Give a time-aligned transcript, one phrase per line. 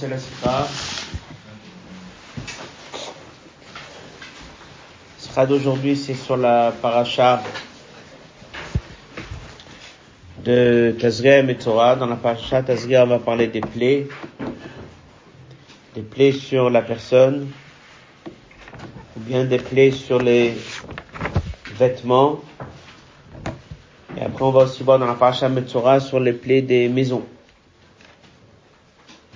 [0.00, 0.18] commencer la
[5.46, 7.42] d'aujourd'hui, c'est sur la paracha
[10.44, 11.96] de Tazria et Torah.
[11.96, 14.08] Dans la paracha Tazria, on va parler des plaies,
[15.94, 17.48] des plaies sur la personne,
[19.16, 20.54] ou bien des plaies sur les
[21.76, 22.40] vêtements.
[24.16, 27.24] Et après, on va aussi voir dans la paracha Metzora sur les plaies des maisons.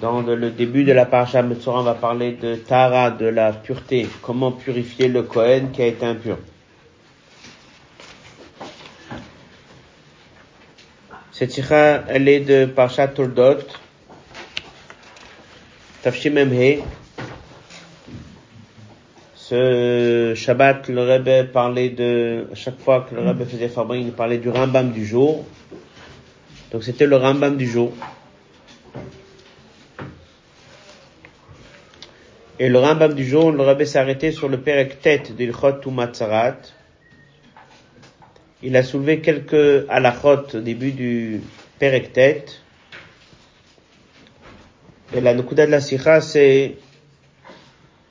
[0.03, 4.09] Dans le début de la paracha Metzora, on va parler de Tara, de la pureté.
[4.21, 6.39] Comment purifier le Kohen qui a été impur.
[11.31, 13.61] Cette sikha, elle est de Parashat Toldot,
[16.03, 16.83] Tafshim Emhe.
[19.37, 24.13] Ce Shabbat, le Rebbe parlait de, à chaque fois que le Rebbe faisait fabrique, il
[24.13, 25.45] parlait du Rambam du jour.
[26.73, 27.93] Donc c'était le Rambam du jour.
[32.63, 36.59] Et le Rambam du jour, le Rabbi s'est sur le Perek tête d'Ilchot Tumatzarat.
[38.63, 41.41] Il a soulevé quelques halachot au début du
[41.81, 42.17] Perek.
[45.13, 46.77] Et la Nukuda de la Sikha, c'est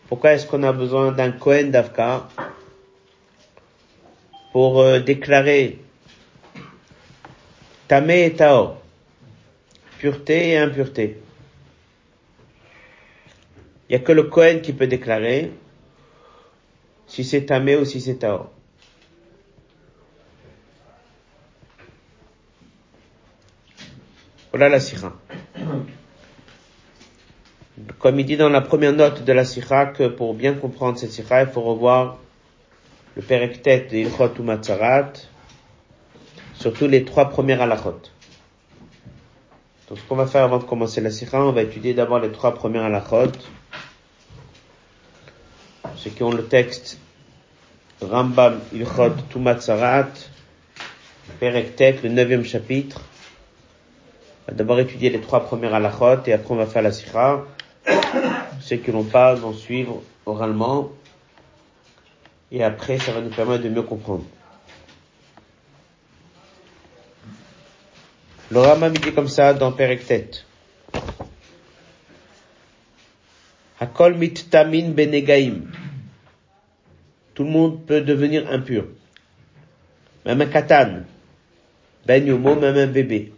[0.10, 2.28] pourquoi est-ce qu'on a besoin d'un Kohen d'Avka
[4.52, 5.80] pour euh, déclarer
[7.88, 8.74] Tamé et Tao,
[9.98, 11.21] pureté et impureté.
[13.92, 15.52] Il n'y a que le Kohen qui peut déclarer
[17.08, 18.46] si c'est Tamé ou si c'est Tao.
[24.52, 25.12] Voilà la Sikha.
[28.00, 31.12] Comme il dit dans la première note de la Sikha que pour bien comprendre cette
[31.12, 32.18] Sikha, il faut revoir
[33.18, 35.12] le Perektet de Ilchot ou Matzarat,
[36.54, 38.00] surtout les trois premières halachot.
[39.90, 42.32] Donc ce qu'on va faire avant de commencer la Sikha, on va étudier d'abord les
[42.32, 43.34] trois premières halachot
[46.04, 46.98] ceux qui ont le texte
[48.02, 50.10] Rambam Ilchot Tumat Sarat,
[51.40, 53.02] Perek le neuvième chapitre.
[54.48, 57.44] On va d'abord étudier les trois premières halachot et après on va faire la sikha.
[58.62, 60.90] Ceux qui n'ont pas vont suivre oralement
[62.52, 64.26] et après ça va nous permettre de mieux comprendre.
[68.50, 70.02] Le Rambam dit comme ça dans Perek
[73.80, 75.72] Hakol mit benegaim.
[77.42, 78.86] Tout le monde peut devenir impur.
[80.28, 81.06] Même un katan.
[82.06, 83.34] Ben yomo, même un bébé.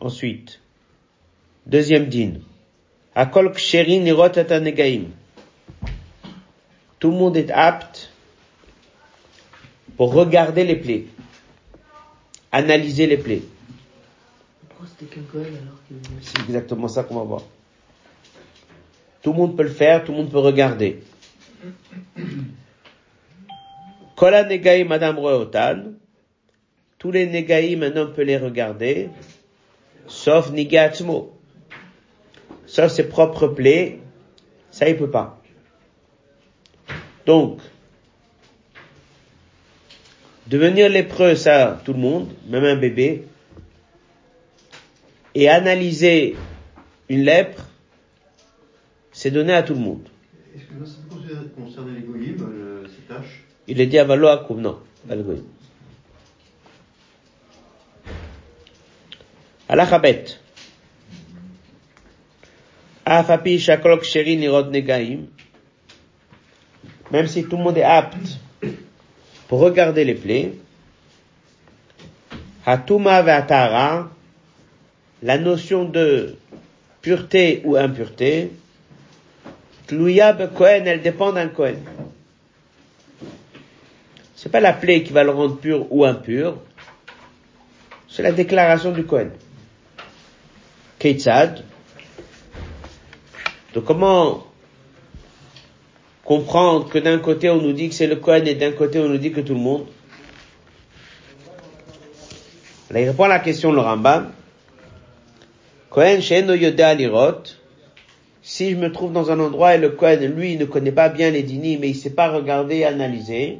[0.00, 0.60] Ensuite,
[1.64, 2.40] deuxième din.
[6.98, 8.12] Tout le monde est apte
[9.96, 11.04] pour regarder les plaies,
[12.50, 13.42] analyser les plaies.
[16.20, 17.42] C'est exactement ça qu'on va voir.
[19.22, 21.02] Tout le monde peut le faire, tout le monde peut regarder.
[24.16, 25.92] Kola Negaïm Madame Royotan,
[26.98, 29.08] tous les Negaïm un homme peut les regarder,
[30.06, 31.32] sauf Nigatmo.
[32.66, 33.98] Sauf ses propres plaies,
[34.70, 35.40] ça il peut pas.
[37.26, 37.60] Donc,
[40.46, 43.26] devenir lépreux, ça, tout le monde, même un bébé,
[45.34, 46.36] et analyser
[47.08, 47.64] une lèpre,
[49.12, 50.08] c'est donné à tout le monde.
[50.54, 53.44] Est-ce que ça peut concerner les goyim, euh, ces tâches?
[53.66, 55.44] Il est dit à Valo Akoum, non, pas le goyim.
[59.68, 60.24] Alachabet.
[63.04, 64.36] Afapi shakolok sherin
[64.70, 65.26] negaim.
[67.10, 68.38] Même si tout le monde est apte
[69.48, 70.54] pour regarder les plaies,
[72.64, 74.10] Hatuma ve'atara,
[75.22, 76.36] la notion de
[77.00, 78.50] pureté ou impureté,
[79.86, 81.76] Tlouyab Kohen, elle dépend d'un Kohen.
[84.34, 86.56] C'est pas la plaie qui va le rendre pur ou impur,
[88.08, 89.30] c'est la déclaration du Kohen.
[90.98, 91.64] Keitzad.
[93.74, 94.46] Donc comment
[96.24, 99.08] comprendre que d'un côté on nous dit que c'est le Kohen et d'un côté on
[99.08, 99.86] nous dit que tout le monde?
[102.90, 104.32] Il répond à la question le Rambam.
[105.92, 107.42] Kohen Sheno Yoda Lirot,
[108.42, 111.30] si je me trouve dans un endroit et le Kohen, lui, ne connaît pas bien
[111.30, 113.58] les dîners, mais il sait pas regarder et analyser,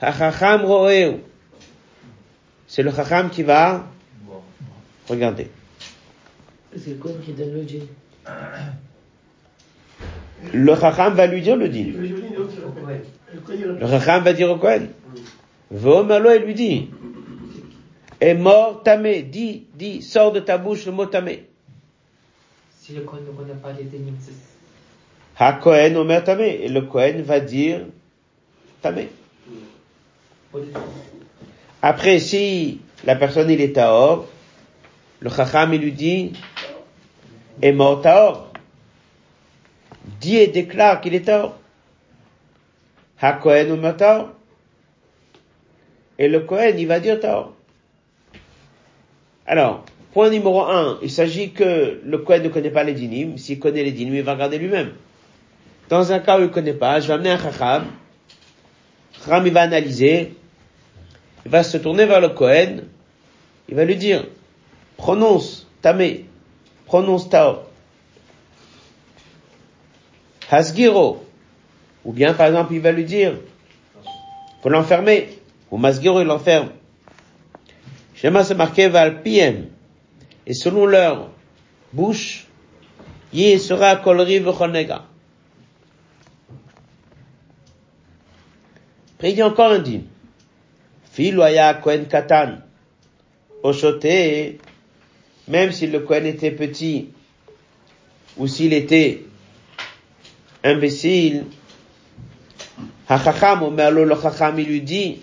[0.00, 1.20] Hachacham Roeu,
[2.66, 3.86] c'est le Chacham qui va
[5.08, 5.50] regarder.
[6.74, 7.66] C'est le Kohen qui donne
[10.52, 11.90] le Chacham va lui dire le dîner.
[11.90, 12.08] Le
[13.80, 14.88] Le Chacham va dire au Kohen.
[15.70, 16.88] Vomalo, il lui dit,
[18.20, 21.46] est mort tamé, dis, dis, sors de ta bouche le mot tamé.
[22.80, 24.16] Si le Kohen ne connaît pas les dénimes,
[25.38, 26.64] Ha Kohen omer tamé.
[26.64, 27.86] Et le Kohen va dire
[28.82, 29.08] tamé.
[31.80, 34.26] Après, si la personne il est taor,
[35.20, 36.32] le chacham il lui dit,
[37.62, 38.52] est mort taor.
[40.20, 41.56] Dit et déclare qu'il est taor.
[43.20, 44.30] Ha Kohen omer taor.
[46.18, 47.54] Et le Kohen il va dire taor.
[49.48, 53.38] Alors, point numéro un, il s'agit que le Kohen ne connaît pas les dinim.
[53.38, 54.92] S'il connaît les dinim, il va regarder lui-même.
[55.88, 57.86] Dans un cas où il ne connaît pas, je vais amener un chacham.
[59.18, 60.34] Chacham, il va analyser.
[61.46, 62.84] Il va se tourner vers le Kohen.
[63.70, 64.26] Il va lui dire,
[64.98, 66.26] prononce tamé,
[66.84, 67.60] prononce tao.
[70.50, 71.24] Hasgiro.
[72.04, 73.32] Ou bien, par exemple, il va lui dire,
[74.62, 75.38] faut l'enfermer.
[75.70, 76.68] Ou Masgiro, il l'enferme.
[78.20, 79.66] Shema c'est marqué Val Piem.
[80.46, 81.30] Et selon leur
[81.92, 82.46] bouche,
[83.32, 85.04] Yé sera kolri v'chonega.
[89.14, 90.04] Après, il dit encore un dîme.
[91.12, 92.58] Filoya Kohen Katan.
[93.62, 94.58] Ochoté,
[95.46, 97.08] même si le Kohen était petit,
[98.36, 99.24] ou s'il était
[100.62, 101.44] imbécile,
[103.08, 104.14] Hachacham, Omerlo, le
[104.58, 105.20] il lui dit,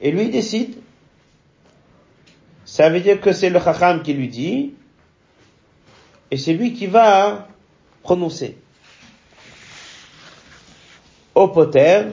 [0.00, 0.76] et lui décide.
[2.64, 4.74] Ça veut dire que c'est le chacham qui lui dit,
[6.30, 7.48] et c'est lui qui va
[8.02, 8.56] prononcer.
[11.34, 12.04] Au poter,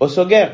[0.00, 0.48] au soger.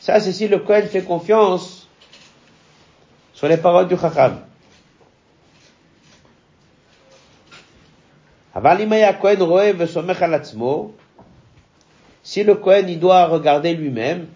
[0.00, 1.79] Ça, c'est si le Kohen fait confiance
[3.40, 4.38] sur les paroles du Chacham.
[12.22, 14.26] Si le Kohen, il doit regarder lui-même,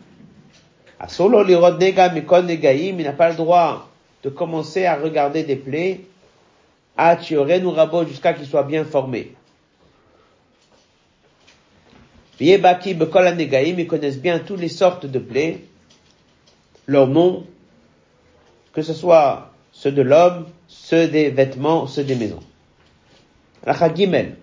[0.98, 3.90] il n'a pas le droit
[4.22, 6.00] de commencer à regarder des plaies,
[6.96, 9.34] à rabot jusqu'à qu'il soit bien formé.
[12.40, 15.60] Yebaki, Bekola Negaim, ils connaissent bien toutes les sortes de plaies,
[16.86, 17.44] leurs noms,
[18.74, 22.42] que ce soit ceux de l'homme, ceux des vêtements, ceux des maisons.
[23.64, 24.36] Rachat Gimel.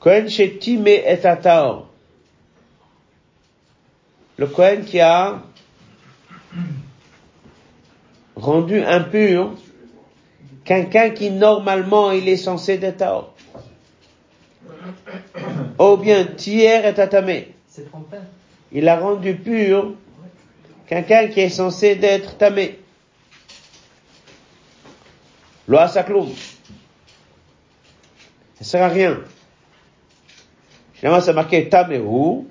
[0.00, 1.88] Kohen Shetime et Ataor.
[4.36, 5.42] Le Kohen qui a
[8.36, 9.54] rendu impur
[10.64, 13.34] quelqu'un qui normalement il est censé être Taor.
[15.78, 18.22] Ou bien tiers et trompeur.
[18.72, 19.94] Il a rendu pur
[20.86, 22.78] quelqu'un qui est censé d'être tamé.
[25.66, 26.30] Loa sakloum.
[28.56, 29.20] Ça sert à rien.
[30.94, 32.46] Finalement, c'est marqué tamehu.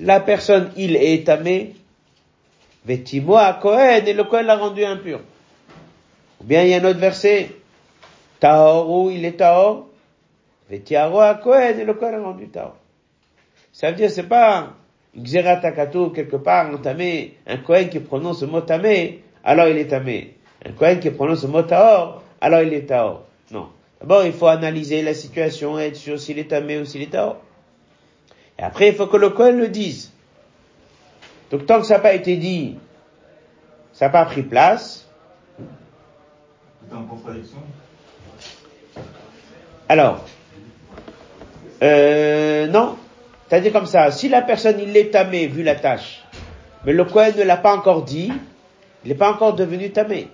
[0.00, 1.74] La personne, il est tamé.
[2.84, 5.20] Vetimo à Kohen, et le Kohen l'a rendu impur.
[6.40, 7.50] Ou bien il y a un autre verset.
[8.38, 9.88] Taoru, il est taor.
[10.70, 12.76] Vetiaro Kohen, et le Kohen l'a rendu taor.
[13.72, 14.74] Ça veut dire, c'est pas
[15.16, 20.34] Xeratakato, quelque part, un Kohen qui prononce le mot tamé, alors il est tamé.
[20.64, 23.24] Un Kohen qui prononce le mot taor, alors il est taor.
[23.50, 23.68] Non.
[24.00, 27.10] D'abord, il faut analyser la situation et être sûr s'il est tamé ou s'il est
[27.12, 27.38] taor.
[28.58, 30.12] Et après, il faut que le Kohen le dise.
[31.50, 32.76] Donc, tant que ça n'a pas été dit,
[33.92, 35.08] ça n'a pas pris place,
[36.88, 37.58] C'est en contradiction.
[39.88, 40.24] alors,
[41.82, 42.96] euh, non.
[43.48, 46.22] C'est-à-dire comme ça, si la personne, il est tamé, vu la tâche,
[46.84, 48.32] mais le Kohen ne l'a pas encore dit,
[49.04, 50.28] il n'est pas encore devenu tamé.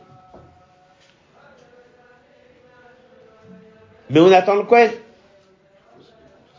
[4.08, 4.90] Mais on attend le Kohen.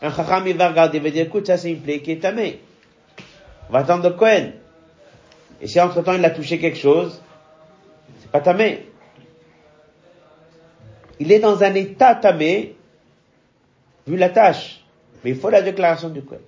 [0.02, 2.20] Un chacham, il va regarder, il va dire, écoute, ça c'est une plaie qui est
[2.20, 2.60] tamée.
[3.68, 4.52] On va attendre le Kohen.
[5.60, 7.20] Et si entre temps il a touché quelque chose,
[8.20, 8.88] c'est pas tamé.
[11.18, 12.76] Il est dans un état tamé,
[14.06, 14.83] vu la tâche.
[15.24, 16.40] Mais il faut la déclaration du Kohen.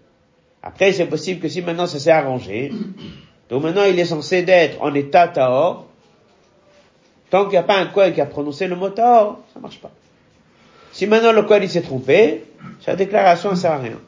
[0.63, 2.71] Après, c'est possible que si maintenant ça s'est arrangé,
[3.49, 5.87] donc maintenant il est censé d'être en état taor,
[7.31, 9.79] tant qu'il n'y a pas un Kohen qui a prononcé le mot taor, ça marche
[9.81, 9.91] pas.
[10.93, 12.45] Si maintenant le Kohen il s'est trompé,
[12.81, 13.99] sa déclaration ne sert à rien.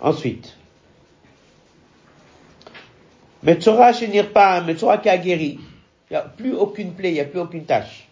[0.00, 0.56] Ensuite,
[3.42, 5.58] Metzora chenir pas, Metzora qui a guéri.
[6.10, 8.08] Il n'y a plus aucune plaie, il n'y a plus aucune tâche.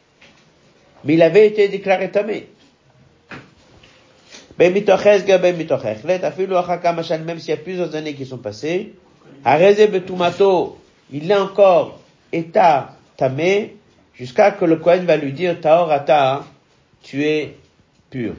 [1.04, 2.48] Mais il avait été déclaré tamé.
[4.58, 4.86] Même s'il
[7.48, 8.94] y a plusieurs années qui sont passées.
[11.12, 12.00] Il est encore
[12.32, 13.76] état tamé,
[14.14, 16.44] jusqu'à que le Kohen va lui dire, taor ata,
[17.02, 17.56] tu es
[18.10, 18.34] pur.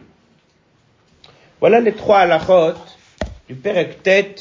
[1.59, 2.74] Voilà les trois halachot
[3.47, 4.36] du Perek Tet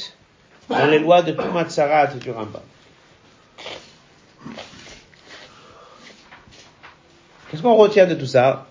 [0.68, 2.62] dans les lois de Tumat Sarat et du Rambam.
[7.50, 8.66] Qu'est-ce qu'on retient de tout ça?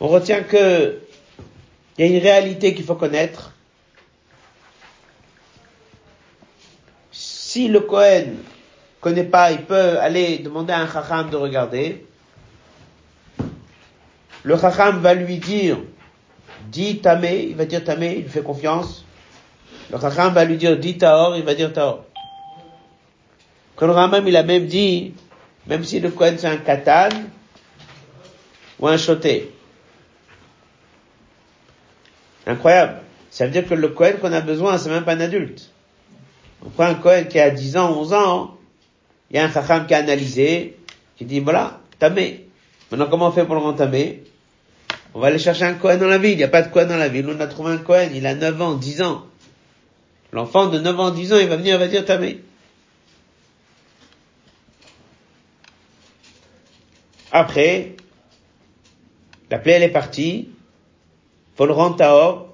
[0.00, 0.98] On retient que
[1.98, 3.52] il y a une réalité qu'il faut connaître.
[7.12, 8.36] Si le Kohen
[9.00, 12.06] connaît pas, il peut aller demander à un Chacham de regarder.
[14.42, 15.76] Le Chacham va lui dire,
[16.70, 19.04] dis Tamé, il va dire Tamé, il lui fait confiance.
[19.92, 22.04] Le Chacham va lui dire, dis Taor, il va dire Taor.
[23.76, 25.14] Quand le Ramam, il a même dit,
[25.66, 27.08] même si le Kohen c'est un katan,
[28.78, 29.52] ou un choté.
[32.46, 33.00] Incroyable.
[33.30, 35.70] Ça veut dire que le Kohen qu'on a besoin, c'est même pas un adulte.
[36.64, 38.58] On prend un Kohen qui a 10 ans, 11 ans,
[39.30, 40.76] il y a un Chacham qui a analysé,
[41.16, 42.46] qui dit, voilà, tamé.
[42.90, 44.24] Maintenant, comment on fait pour le rendre tamé?
[45.14, 46.32] On va aller chercher un Kohen dans la ville.
[46.32, 47.28] Il n'y a pas de Kohen dans la ville.
[47.28, 49.26] On a trouvé un Kohen, il a 9 ans, 10 ans.
[50.32, 52.40] L'enfant de 9 ans, 10 ans, il va venir, il va dire tamé.
[57.32, 57.96] Après,
[59.50, 60.48] la plaie, elle est partie.
[61.60, 62.48] Faut le rendre Taor.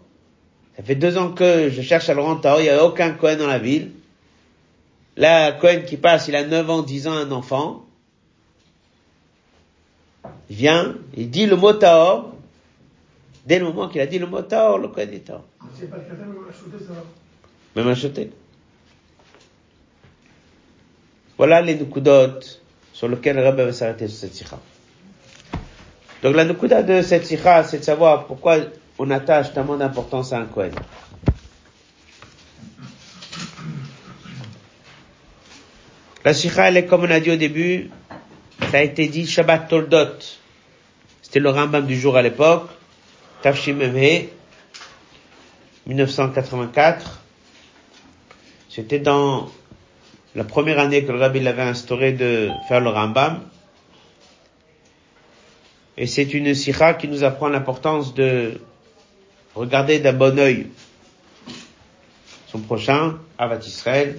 [0.76, 2.58] Ça fait deux ans que je cherche à le rendre Taor.
[2.58, 3.92] Il n'y a aucun Cohen dans la ville.
[5.16, 7.86] Là, Cohen qui passe, il a 9 ans, 10 ans, un enfant.
[10.50, 12.32] Il vient, il dit le mot Taor.
[13.46, 15.44] Dès le moment qu'il a dit le mot Taor, le Cohen est Taor.
[15.78, 16.84] C'est pas le même acheté.
[17.76, 18.30] Même acheté.
[21.38, 22.40] Voilà les nukudot
[22.92, 24.58] sur lesquels le Rabbi va s'arrêter sur cette sikha.
[26.24, 28.56] Donc la nukuda de cette sikha, c'est de savoir pourquoi
[28.98, 30.72] on attache tellement d'importance à un Kohen.
[36.24, 37.90] La sikha, elle est comme on a dit au début,
[38.70, 40.18] ça a été dit Shabbat Toldot.
[41.22, 42.68] C'était le Rambam du jour à l'époque,
[43.42, 44.26] Tafshim Memhe,
[45.86, 47.20] 1984.
[48.68, 49.50] C'était dans
[50.34, 53.40] la première année que le Rabbi l'avait instauré de faire le Rambam.
[55.96, 58.60] Et c'est une sikha qui nous apprend l'importance de
[59.56, 60.66] regarder d'un bon œil
[62.46, 64.16] son prochain, Avat Israël.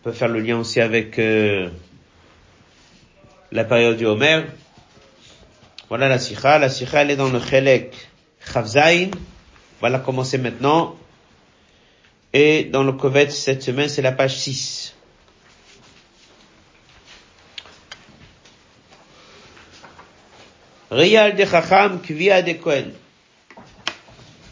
[0.00, 1.70] On peut faire le lien aussi avec euh,
[3.52, 4.42] la période du Homer.
[5.88, 6.58] Voilà la sikha.
[6.58, 7.94] La sikha, elle est dans le Chelek
[8.52, 9.10] Chavzain.
[9.80, 10.96] Voilà commencer maintenant.
[12.32, 14.94] Et dans le Kovet cette semaine, c'est la page 6.
[20.90, 22.54] Riyal de Chacham Kvia de.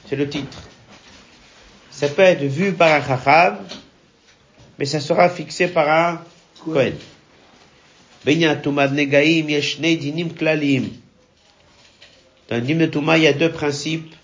[0.08, 0.58] C'est le titre.
[1.90, 3.58] Ça peut être vu par un Chachab,
[4.78, 6.22] mais ça sera fixé par un
[6.64, 6.94] Kohen.
[8.24, 8.40] Ben
[12.48, 14.14] dans l'hymne de Touma, il y a deux principes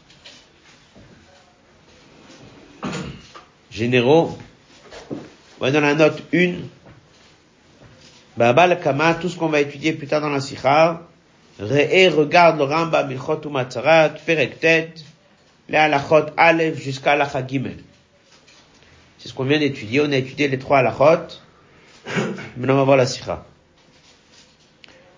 [3.71, 4.39] généraux.
[5.61, 6.55] On va dans la note 1.
[8.37, 11.03] Babal Kama, tout ce qu'on va étudier plus tard dans la Sikha.
[11.61, 14.95] Re'e regarde le Ramba Milchot Umatzarat, Perek Tet,
[15.69, 17.79] les Halachot Aleph jusqu'à Halakha Gimel.
[19.19, 20.01] C'est ce qu'on vient d'étudier.
[20.01, 21.39] On a étudié les trois Halachot.
[22.57, 23.45] Maintenant, on va voir la Sikha.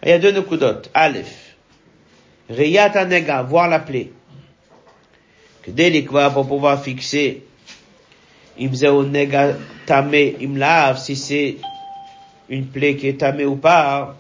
[0.03, 0.83] Il y a deux Nukudot.
[0.95, 1.57] Aleph.
[2.49, 4.13] Riyat Anega, voir la plaie.
[5.63, 7.43] Que dès l'ikva, pour pouvoir fixer
[8.59, 11.57] im zeo nega tamé im lav, si c'est
[12.49, 14.17] une plaie qui est tamée ou pas,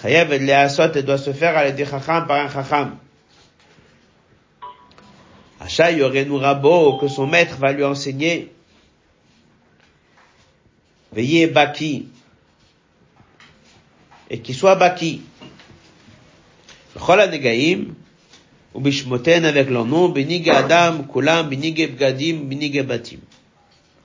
[0.00, 2.96] chayav et leasot, elle doit se faire à l'aide chacham par un chacham.
[5.60, 8.50] Acha yorenu rabo, que son maître va lui enseigner.
[11.12, 12.08] Veillez baki.
[14.30, 15.22] Et qu'il soit baki.
[16.98, 17.94] Chol negaim,
[18.74, 23.20] ou bishmoten avec leur nom, binig adam, kulam, binig bgadim, binig batim.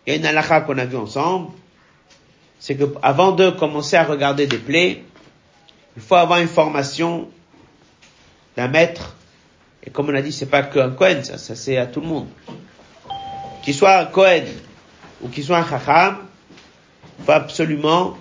[0.05, 1.51] Il y a une halakha qu'on a vu ensemble,
[2.59, 5.03] c'est que avant de commencer à regarder des plaies,
[5.95, 7.27] il faut avoir une formation
[8.55, 9.15] d'un maître.
[9.85, 12.07] Et comme on a dit, c'est pas qu'un Kohen, ça, ça c'est à tout le
[12.07, 12.27] monde.
[13.63, 14.45] Qu'il soit un Kohen
[15.21, 16.17] ou qu'il soit un Chacham,
[17.19, 18.17] il faut absolument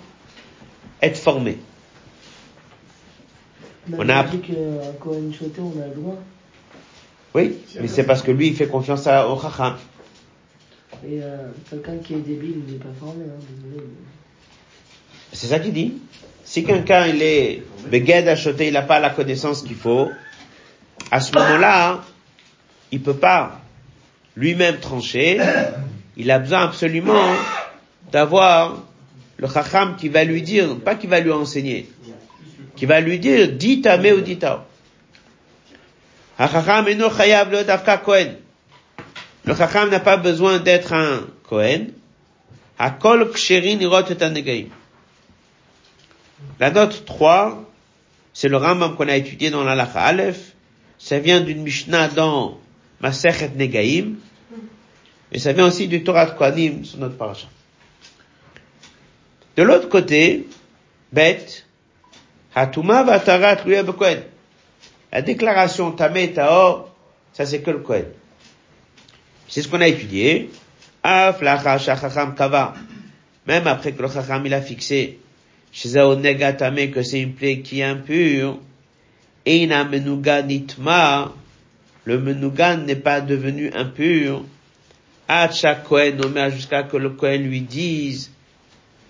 [1.01, 1.59] être formé.
[3.93, 6.19] On a appris qu'un Kohen Choté, on a le droit.
[7.35, 9.77] Oui, mais c'est parce que lui, il fait confiance à, au Chacham.
[11.05, 13.83] Et euh, quelqu'un qui est débile, il n'est pas formé, hein.
[15.33, 15.95] C'est ça qu'il dit.
[16.45, 20.09] Si quelqu'un, il est beged à choter, il n'a pas la connaissance qu'il faut,
[21.11, 22.03] à ce moment-là,
[22.91, 23.61] il peut pas
[24.37, 25.41] lui-même trancher.
[26.17, 27.35] Il a besoin absolument
[28.13, 28.83] d'avoir
[29.37, 31.89] le chacham qui va lui dire, pas qui va lui enseigner,
[32.77, 34.39] qui va lui dire, dit tamé ou dit.
[39.45, 41.93] Le chacham n'a pas besoin d'être un kohen.
[46.61, 47.71] La note 3,
[48.33, 50.54] c'est le Rambam qu'on a étudié dans la Lacha Aleph.
[51.05, 52.59] Ça vient d'une Mishnah dans
[53.03, 54.15] Masechet Negaim.
[55.33, 57.47] Et ça vient aussi du Torah de sur notre paracha.
[59.55, 60.47] De l'autre côté,
[61.13, 61.45] Bet,
[62.55, 63.57] Hatuma Vatarat
[63.93, 64.23] Kohen.
[65.13, 66.89] La déclaration Tamé Taor,
[67.35, 68.07] ça c'est que le Kohen.
[69.47, 70.49] C'est ce qu'on a étudié.
[72.35, 72.73] Kava.
[73.47, 75.19] Même après que le Chacham il a fixé
[75.71, 78.59] chez Negatame que c'est une plaie qui est impure.
[79.47, 81.33] Eina Menuga Nitma.
[82.05, 84.45] Le Menugan n'est pas devenu impur.
[85.29, 88.31] Acha Kohen Omer jusqu'à que le Kohen lui dise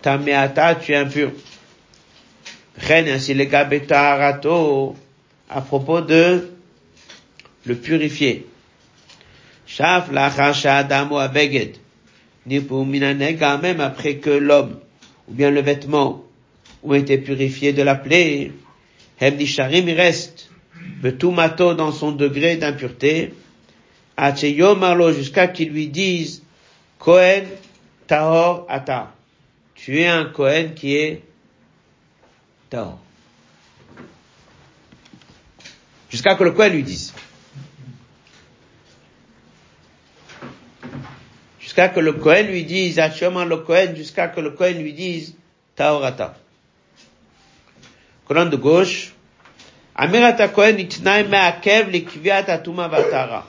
[0.02, 1.32] Tameata, tu es impur.
[2.76, 4.96] Ren ainsi le Gabeta Arato
[5.48, 6.50] à propos de
[7.64, 8.46] le purifier.
[9.66, 11.78] Shaf lachacha adamo abeged.
[12.46, 14.78] Ni pour minanega, même après que l'homme,
[15.28, 16.22] ou bien le vêtement,
[16.82, 18.52] ont été purifiés de la plaie.
[19.20, 20.50] Il reste.
[21.18, 23.34] tout mato dans son degré d'impureté.
[24.16, 26.42] Acheyom arlo, jusqu'à qu'il lui dise,
[26.98, 27.46] Kohen
[28.06, 29.12] tahor ata.
[29.74, 31.22] Tu es un Kohen qui est
[32.70, 33.00] tahor.
[36.10, 37.12] Jusqu'à que le Kohen lui dise.
[41.58, 45.34] Jusqu'à que le Kohen lui dise, Acheyom le Kohen, jusqu'à que le Kohen lui dise,
[45.74, 46.36] tahor ata.
[48.26, 49.12] Colonne de gauche.
[49.94, 53.44] Amirat Kohen itnaim me'akev likviat atuma vatara.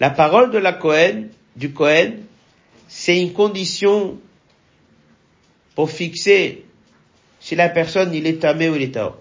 [0.00, 2.24] La parole de la Kohen, du Kohen,
[2.88, 4.18] c'est une condition
[5.74, 6.64] pour fixer
[7.40, 9.16] si la personne il est tamé ou il est taor.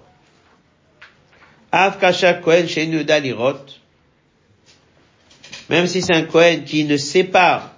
[1.71, 3.65] Av kasha Kohen shenu dalirot.
[5.69, 7.77] Même si c'est un Kohen qui ne sait pas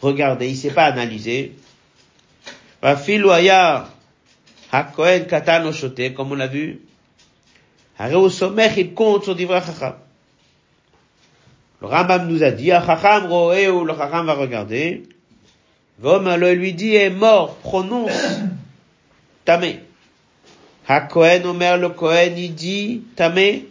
[0.00, 1.52] regarder, il sait pas analyser.
[2.82, 3.93] Va filoya
[4.74, 6.80] ha-Kohen katan oshote, comme on l'a vu.
[8.30, 9.94] Somech, il compte sur chacham.
[11.80, 15.04] Le Rambam nous a dit, Chacham roé ou le Chacham va regarder.
[16.02, 18.10] L'homme lui dit, est mort, prononce
[19.44, 19.80] tamé.
[20.88, 23.68] Ha Kohen Omer le Kohen, il dit tamé.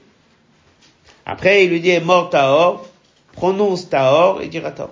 [1.26, 2.88] Après, il lui dit, est mort taor,
[3.34, 4.92] prononce taor, et dira taor.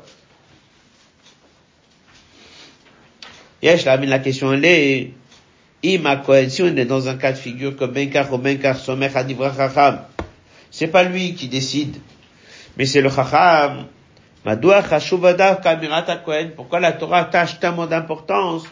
[3.61, 5.13] Yesh, la question elle est,
[5.83, 9.09] Ima Kohen, si on est dans un cas de figure comme Benkar ou Benkar Somer
[9.13, 10.01] Hadivra Chacham,
[10.69, 11.97] c'est pas lui qui décide
[12.77, 13.87] mais c'est le Chacham.
[16.55, 18.63] Pourquoi la Torah attache tellement d'importance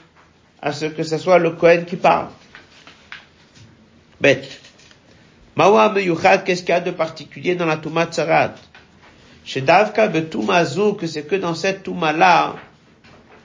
[0.61, 2.29] à ce que ce soit le Kohen qui parle?
[4.19, 4.59] Bête.
[5.55, 8.55] Mawa Meyuchad, qu'est-ce qu'il y a de particulier dans la Touma Tsarat?
[9.45, 12.55] Chez Davka Betumazu, que c'est que dans cette Touma-là,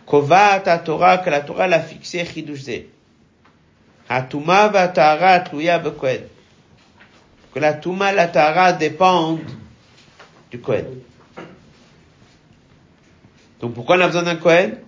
[0.06, 2.93] Kovat Torah, que la Torah l'a fixé Chidushze.
[4.08, 6.28] Hatuma va Taharat, Louya Bekohen.
[7.54, 9.40] Que la Touma, la Tahara dépendent
[10.50, 10.86] du Kohen.
[13.60, 14.80] Donc pourquoi on a besoin d'un Kohen?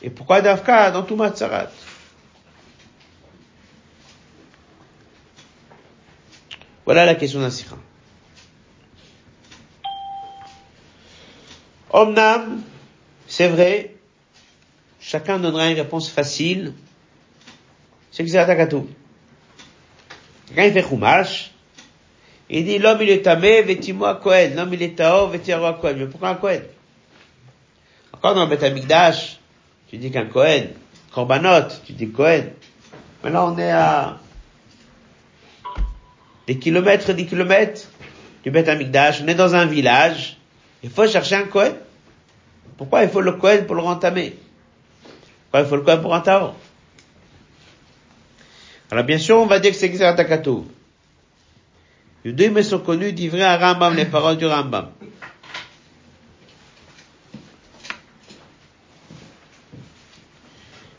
[0.00, 1.70] Et pourquoi Davka dans tout Matzarat
[6.84, 7.76] Voilà la question d'un sikha.
[11.90, 12.62] Omnam,
[13.26, 13.96] c'est vrai,
[15.00, 16.72] chacun donnera une réponse facile.
[18.10, 18.88] C'est que c'est Atakatou.
[20.54, 21.52] Quand il fait Chumash,
[22.48, 24.56] il dit, l'homme il est tamé, vêtis-moi Kohen.
[24.56, 25.96] L'homme il est tao, vêtis-moi Kohen.
[25.98, 26.62] Mais pourquoi un Kohen?
[28.12, 29.38] Encore dans le Beth Amikdash,
[29.88, 30.70] tu dis qu'un Kohen.
[31.12, 32.50] Korbanot, tu dis Kohen.
[33.22, 34.18] Mais là, on est à
[36.46, 37.82] des kilomètres des kilomètres
[38.42, 39.22] du Beth Amikdash.
[39.22, 40.36] On est dans un village.
[40.82, 41.74] Il faut chercher un Kohen.
[42.76, 44.36] Pourquoi il faut le Kohen pour le rentamer?
[45.44, 46.54] Pourquoi il faut le Kohen pour un tao?
[48.90, 50.66] Alors bien sûr, on va dire que c'est Xeratakatou.
[52.24, 54.90] Les deux mais sont connus d'ivré à Rambam, les paroles du Rambam.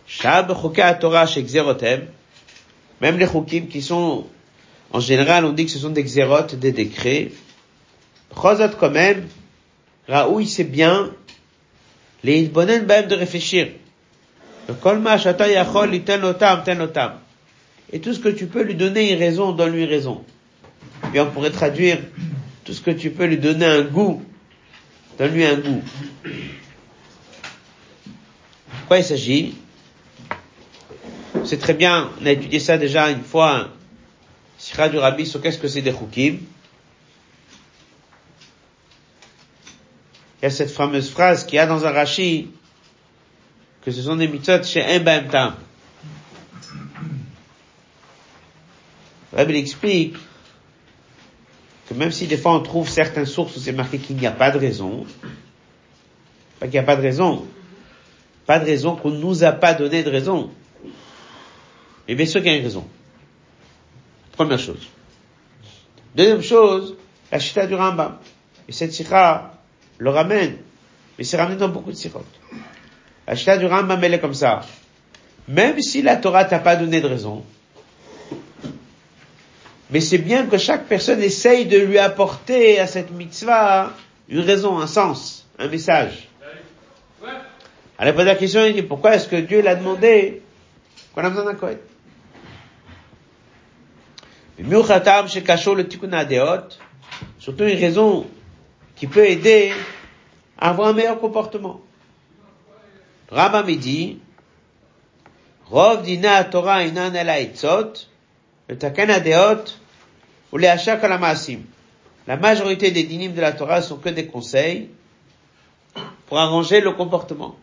[0.08, 2.08] Shab Choka Torah chez Xerotem,
[3.02, 4.28] même les Chokim qui sont,
[4.92, 7.32] en général, on dit que ce sont des Xerotes, des décrets.
[8.34, 9.28] Chosot quand même,
[10.08, 11.12] Raoui c'est bien,
[12.24, 13.68] les Idbonen même de réfléchir.
[14.68, 17.14] Le Kolma Shata Yachol, Iten Otam, Ten Otam.
[17.94, 20.24] Et tout ce que tu peux lui donner une raison, donne-lui raison.
[21.12, 22.00] bien on pourrait traduire
[22.64, 24.24] tout ce que tu peux lui donner un goût.
[25.18, 25.84] Donne-lui un goût.
[28.88, 29.56] Quoi il s'agit?
[31.44, 33.70] C'est très bien, on a étudié ça déjà une fois,
[34.58, 36.38] Sira du Rabbi sur qu'est-ce que c'est des chukim.
[40.40, 42.52] Il y a cette fameuse phrase qu'il y a dans un Rashi,
[43.84, 45.56] que ce sont des mitzvot chez un Baem Tam.
[49.34, 50.16] Rabbi explique
[51.88, 54.32] que même si des fois on trouve certaines sources où c'est marqué qu'il n'y a
[54.32, 55.06] pas de raison,
[56.60, 57.46] pas qu'il n'y a pas de raison,
[58.46, 60.52] pas de raison qu'on ne nous a pas donné de raison.
[62.08, 62.88] Mais bien sûr qu'il y une raison.
[64.34, 64.88] Première chose.
[66.16, 66.96] Deuxième chose,
[67.32, 68.18] la chita du Rambam.
[68.68, 69.54] Et cette sikha
[69.98, 70.58] le ramène.
[71.18, 72.26] Mais c'est ramené dans beaucoup de sikhot.
[73.28, 74.62] La chita du Rambam, elle est comme ça.
[75.48, 77.44] Même si la Torah t'a pas donné de raison,
[79.92, 83.92] mais c'est bien que chaque personne essaye de lui apporter à cette mitzvah
[84.30, 86.30] une raison, un sens, un message.
[88.00, 90.42] Elle pose la question, il dit, pourquoi est-ce que Dieu l'a demandé?
[91.14, 91.78] Qu'on a besoin d'un Kohen?
[97.38, 98.28] Surtout une raison
[98.96, 99.74] qui peut aider
[100.58, 101.82] à avoir un meilleur comportement.
[103.30, 104.20] Rambam dit,
[105.66, 108.08] Rov dina Torah inan el haitzot,
[108.68, 109.81] v'taken adeot,
[110.52, 110.74] ou les
[112.28, 114.90] La majorité des dynimes de la Torah sont que des conseils
[116.28, 117.56] pour arranger le comportement.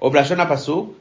[0.00, 0.94] Au Blachon Apasuk,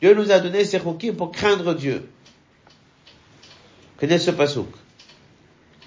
[0.00, 2.08] Dieu nous a donné ces chokim pour craindre Dieu.
[3.98, 4.68] Connaissez ce pasuk.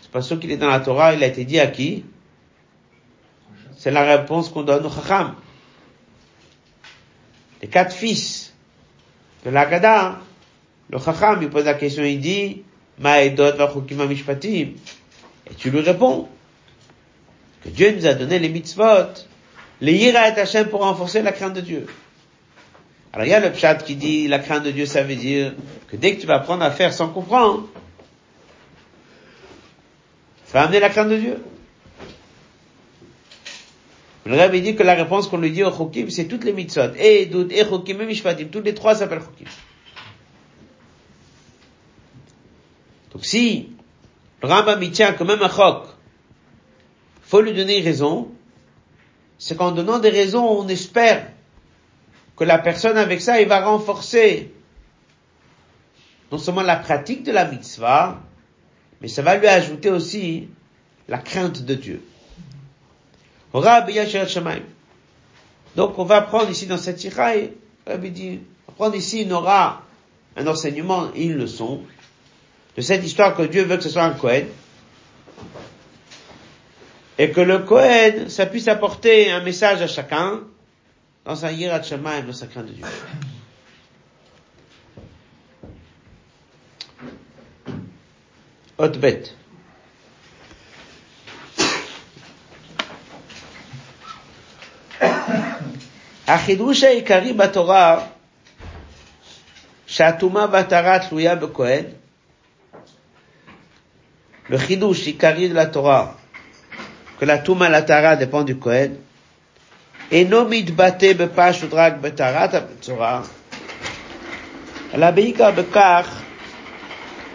[0.01, 2.03] Ce pasuk, il est dans la Torah, il a été dit à qui?
[3.77, 5.35] C'est la réponse qu'on donne au Chacham.
[7.61, 8.36] Les quatre fils
[9.45, 10.19] de l'Agada,
[10.89, 12.63] le Chacham, il pose la question, il dit,
[12.99, 14.73] Ma'edot v'achukim mishpatim.
[15.49, 16.27] Et tu lui réponds
[17.63, 19.13] que Dieu nous a donné les mitzvot,
[19.81, 21.85] les yira et Hashem pour renforcer la crainte de Dieu.
[23.13, 25.53] Alors il y a le pshat qui dit la crainte de Dieu, ça veut dire
[25.89, 27.67] que dès que tu vas apprendre à faire sans comprendre,
[30.45, 31.37] ça va amener la crainte de Dieu.
[34.27, 36.93] Le Rabbi dit que la réponse qu'on lui dit au Chokim, c'est toutes les mitzvot.
[36.97, 38.47] Et doute, et Chokim, et Mishpatim.
[38.49, 39.47] Tous les trois s'appellent Chokim.
[43.13, 43.69] Donc si
[44.43, 45.87] le Rambam y tient que même un Chok,
[47.21, 48.27] faut lui donner raison,
[49.37, 51.31] c'est qu'en donnant des raisons, on espère
[52.35, 54.51] que la personne avec ça, il va renforcer
[56.33, 58.21] non seulement la pratique de la mitzvah,
[58.99, 60.49] mais ça va lui ajouter aussi
[61.07, 62.01] la crainte de Dieu.
[65.75, 67.51] Donc on va prendre ici dans cette tiraille,
[67.85, 69.83] Rabbi on va prendre ici une aura,
[70.35, 71.81] un enseignement, une leçon,
[72.75, 74.47] de cette histoire que Dieu veut que ce soit un Kohen,
[77.17, 80.41] et que le Kohen, ça puisse apporter un message à chacun,
[81.25, 82.85] dans un Yirat Shemaim, dans sa crainte de Dieu.
[96.26, 98.06] החידוש העיקרי בתורה
[99.86, 101.84] שהטומאה והטהרה תלויה בכהן,
[104.50, 106.16] le חידוש עיקרי de la Torah,
[107.18, 108.96] que la touma et la tara dépendent du Kohen,
[110.12, 113.22] אינו מתבטא בפשוט רק בטהרת המצורע,
[114.94, 116.22] אלא בעיקר בכך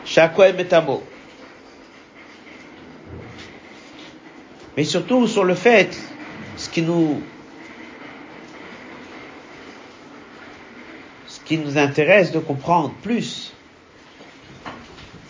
[0.05, 1.01] שהכהן מטמאו.
[4.77, 5.89] Mais surtout sur le fait,
[6.55, 7.23] ce qui nous
[11.58, 13.52] nous intéresse de comprendre plus,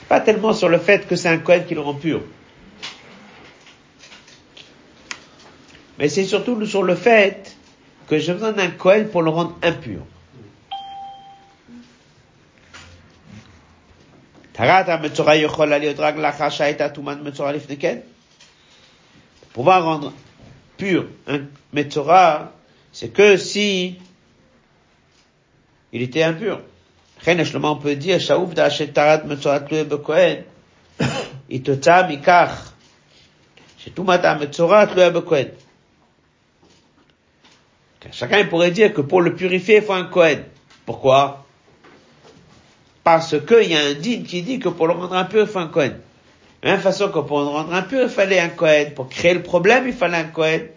[0.08, 2.22] pas tellement sur le fait que c'est un Kohen qui le rend pur.
[5.98, 7.56] Mais c'est surtout sur le fait
[8.08, 10.00] que j'ai besoin d'un Kohen pour le rendre impur.
[19.52, 20.12] Pouvoir rendre
[20.76, 21.40] pur un
[21.72, 22.52] Metzora,
[22.92, 23.98] c'est que si
[25.92, 26.60] il était impur.
[27.26, 28.18] on peut dire,
[32.08, 32.50] Mikach,
[38.10, 40.44] Chacun pourrait dire que pour le purifier, il faut un Kohen.
[40.86, 41.44] Pourquoi?
[43.04, 45.58] Parce qu'il y a un digne qui dit que pour le rendre impur, il faut
[45.58, 45.98] un Kohen.
[46.62, 48.94] De la même façon que pour le rendre impur, il fallait un Kohen.
[48.94, 50.68] Pour créer le problème, il fallait un Kohen.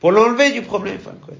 [0.00, 1.38] Pour l'enlever du problème, il fallait un Kohen.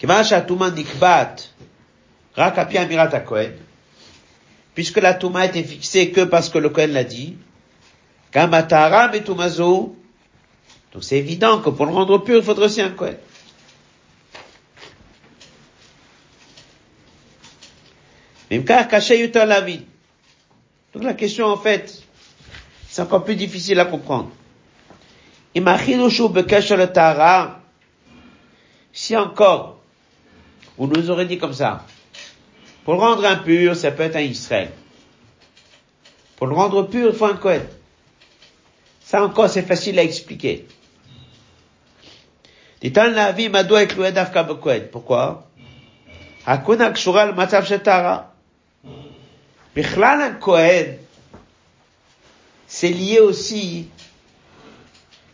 [0.00, 1.46] כיוון שהטומאה נקבעת
[2.36, 3.52] Rakapi Amirat Kohen,
[4.74, 7.36] puisque la Touma était fixée que parce que le Kohen l'a dit,
[8.30, 9.96] Gamatara Metumazo,
[10.92, 13.16] donc c'est évident que pour le rendre pur, il faudrait aussi un Kohen.
[18.50, 19.84] Mimkar caché Yuta Lavi.
[20.92, 22.02] Donc la question en fait,
[22.88, 24.30] c'est encore plus difficile à comprendre.
[25.54, 27.60] Imachinoshu Bekesha le Tara,
[28.92, 29.79] si encore,
[30.77, 31.85] on nous aurait dit comme ça,
[32.83, 34.71] pour le rendre impur, ça peut être un Israël.
[36.35, 37.61] Pour le rendre pur, il faut un Kohen.
[39.01, 40.67] Ça encore, c'est facile à expliquer.
[44.91, 45.47] Pourquoi?
[50.39, 50.97] Kohen,
[52.67, 53.87] c'est lié aussi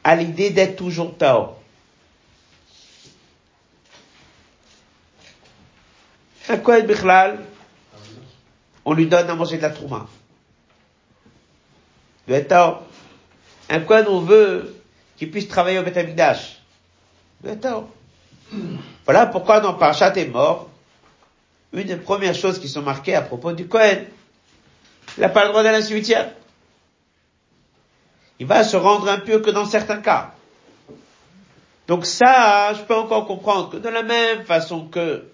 [0.04, 1.56] à l'idée d'être toujours Tao.
[6.50, 7.40] Un Kohen Bichlal,
[8.86, 10.08] on lui donne à manger de la trouma.
[12.48, 12.78] Tao.
[13.70, 14.76] Un Kohen, on veut
[15.18, 16.62] qu'il puisse travailler au Betamidash.
[17.62, 17.90] Tao.
[19.06, 20.70] Voilà pourquoi dans Parchat est mort,
[21.74, 24.06] une des premières choses qui sont marquées à propos du Kohen,
[25.18, 26.32] il n'a pas le droit d'aller à cimetière.
[28.40, 30.34] Il va se rendre impur que dans certains cas.
[31.88, 35.26] Donc ça, je peux encore comprendre que de la même façon que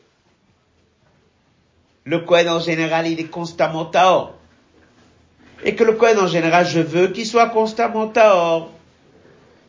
[2.05, 4.33] le Kohen en général, il est constamment Taor.
[5.63, 8.69] Et que le Kohen en général, je veux qu'il soit constamment Taor.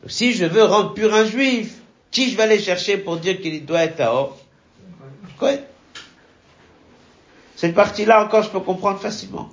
[0.06, 1.76] Si je veux rendre pur un juif,
[2.10, 4.36] qui je vais aller chercher pour dire qu'il doit être Taor?
[5.38, 5.60] Kohen.
[7.56, 9.48] Cette partie-là encore, je peux comprendre facilement.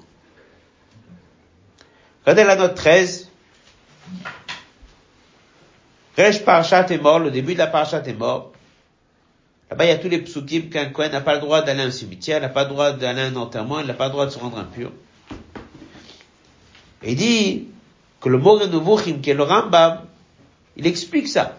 [2.26, 3.30] Regardez la note 13.
[6.18, 8.51] Resh Parashat est mort, le début de la Parashat est mort.
[9.72, 11.86] Là-bas, il y a tous les psukim qu'un Kohen n'a pas le droit d'aller à
[11.86, 14.32] un cimetière, n'a pas le droit d'aller à un enterrement, n'a pas le droit de
[14.32, 14.92] se rendre impur.
[17.04, 17.70] Il dit
[18.20, 20.02] que le mot Renovuchim, qui est le Rambam,
[20.76, 21.58] il explique ça.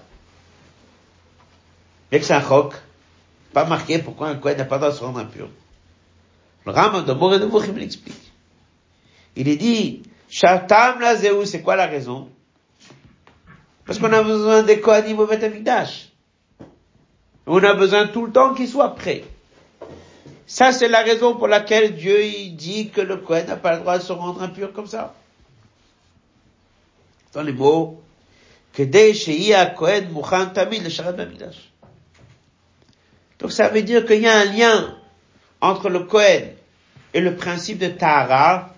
[2.11, 2.75] Mais que c'est un chok,
[3.55, 5.49] pas marqué pourquoi un Kohen n'a pas le droit de se rendre impur.
[6.67, 7.39] Le Rambam de Moré
[7.73, 8.33] l'explique.
[9.37, 12.29] Il est dit, Shatam la c'est quoi la raison?
[13.87, 16.12] Parce qu'on a besoin des Kohanim au Betamikdash.
[17.47, 19.25] On a besoin tout le temps qu'ils soient prêts.
[20.47, 23.81] Ça, c'est la raison pour laquelle Dieu il dit que le Kohen n'a pas le
[23.81, 25.15] droit de se rendre impur comme ça.
[27.33, 28.03] Dans les mots,
[28.73, 28.83] que
[29.77, 31.71] Kohen le.
[33.39, 34.97] Donc ça veut dire qu'il y a un lien
[35.61, 36.51] entre le Kohen
[37.15, 38.75] et le principe de Tahara,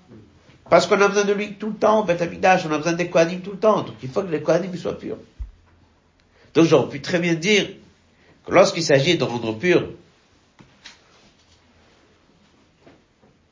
[0.70, 3.10] parce qu'on a besoin de lui tout le temps, au Betamidash, on a besoin des
[3.10, 5.18] Kohanim tout le temps, donc il faut que les Kohanim soient purs.
[6.54, 7.66] Donc j'aurais pu très bien dire
[8.46, 9.88] que lorsqu'il s'agit de rendre pur,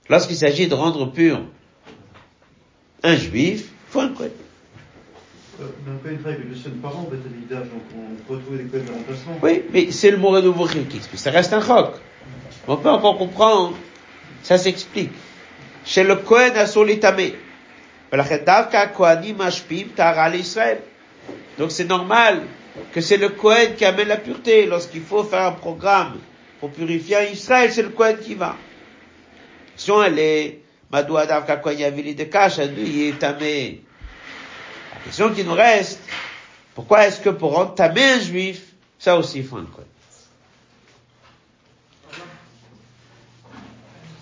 [0.08, 1.40] lorsqu'il s'agit de rendre pur
[3.02, 4.30] un juif, il faut un Kohen.
[5.60, 5.66] Euh.
[9.42, 11.20] Oui, mais c'est le mot nouveau qui explique.
[11.20, 11.94] Ça reste un choc.
[12.66, 13.76] On peut encore comprendre.
[14.42, 15.12] Ça s'explique.
[15.84, 17.34] Chez le Kohen à Solitamé.
[21.58, 22.42] Donc c'est normal
[22.92, 24.66] que c'est le Kohen qui amène la pureté.
[24.66, 26.18] Lorsqu'il faut faire un programme
[26.60, 28.56] pour purifier Israël, c'est le Kohen qui va.
[29.76, 32.56] Si on est Madoua Davka Kohen Yavili de Kash,
[33.18, 33.82] Tamé.
[34.94, 36.00] La question qui nous reste,
[36.74, 38.62] pourquoi est-ce que pour tamé un juif,
[38.98, 39.86] ça aussi il faut un Kohen?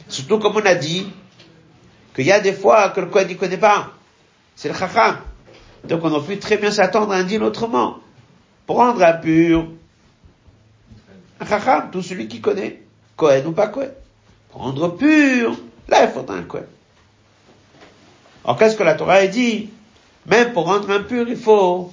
[0.08, 1.06] Surtout comme on a dit,
[2.14, 3.92] qu'il y a des fois que le Kohen ne connaît pas.
[4.56, 5.18] C'est le Chacham.
[5.84, 7.98] Donc on a pu très bien s'attendre à un deal autrement.
[8.70, 9.66] Prendre un pur,
[11.40, 12.80] un Chacham, tout celui qui connaît,
[13.16, 13.90] Kohen ou pas Kohen.
[14.48, 16.66] Prendre pur, là il faut un Kohen.
[18.44, 19.70] Alors qu'est-ce que la Torah a dit?
[20.26, 21.92] Même pour rendre un pur, il faut.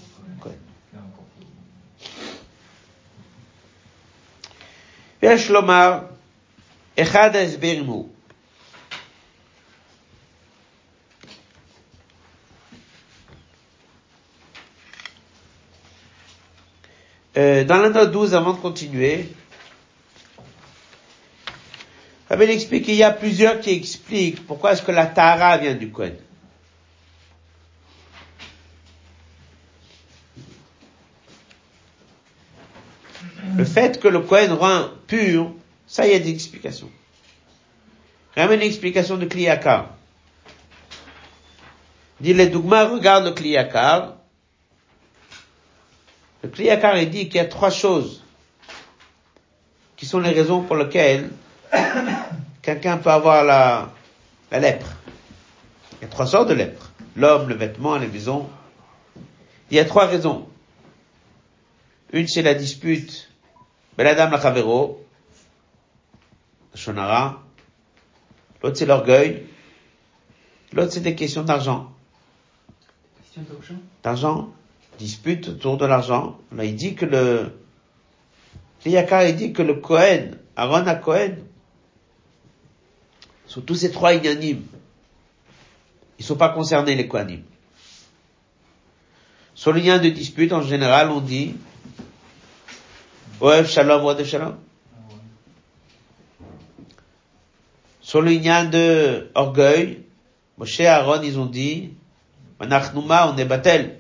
[17.38, 19.30] Euh, dans la note 12, avant de continuer,
[22.30, 25.92] Rabbi explique qu'il y a plusieurs qui expliquent pourquoi est-ce que la Tara vient du
[25.92, 26.16] Kohen.
[33.56, 35.54] Le fait que le Kohen rend pur,
[35.86, 36.90] ça y a des explications.
[38.36, 39.96] Ramène une explication de Kliyakar.
[42.20, 44.17] Dit les Dougma, regarde le Kliyakar,
[46.44, 48.24] le Kliyakar, il dit qu'il y a trois choses
[49.96, 51.30] qui sont les raisons pour lesquelles
[52.62, 53.92] quelqu'un peut avoir la,
[54.52, 54.88] la lèpre.
[55.94, 56.92] Il y a trois sortes de lèpre.
[57.16, 58.48] L'homme, le vêtement, les maisons.
[59.72, 60.48] Il y a trois raisons.
[62.14, 63.30] Une, c'est la dispute.
[63.98, 65.04] la dame, la chavero.
[66.76, 67.42] Shonara.
[68.62, 69.44] L'autre, c'est l'orgueil.
[70.74, 71.92] L'autre, c'est des questions d'argent.
[73.24, 74.50] Question d'argent D'argent.
[74.98, 76.38] Dispute autour de l'argent.
[76.52, 77.52] Là, il dit que le,
[78.86, 81.36] Yakar, il dit que le Cohen, Aaron à Cohen,
[83.46, 84.66] sont tous ces trois inanimes.
[86.20, 87.44] Ils sont pas concernés, les Kohanim.
[89.54, 91.56] Sur le lien de dispute, en général, on dit,
[93.42, 94.58] ouais, shalom, de shalom.
[98.02, 100.04] Sur le lien de orgueil,
[100.58, 101.92] Moshe et Aaron, ils ont dit,
[102.60, 104.00] Manachnouma, on est batel.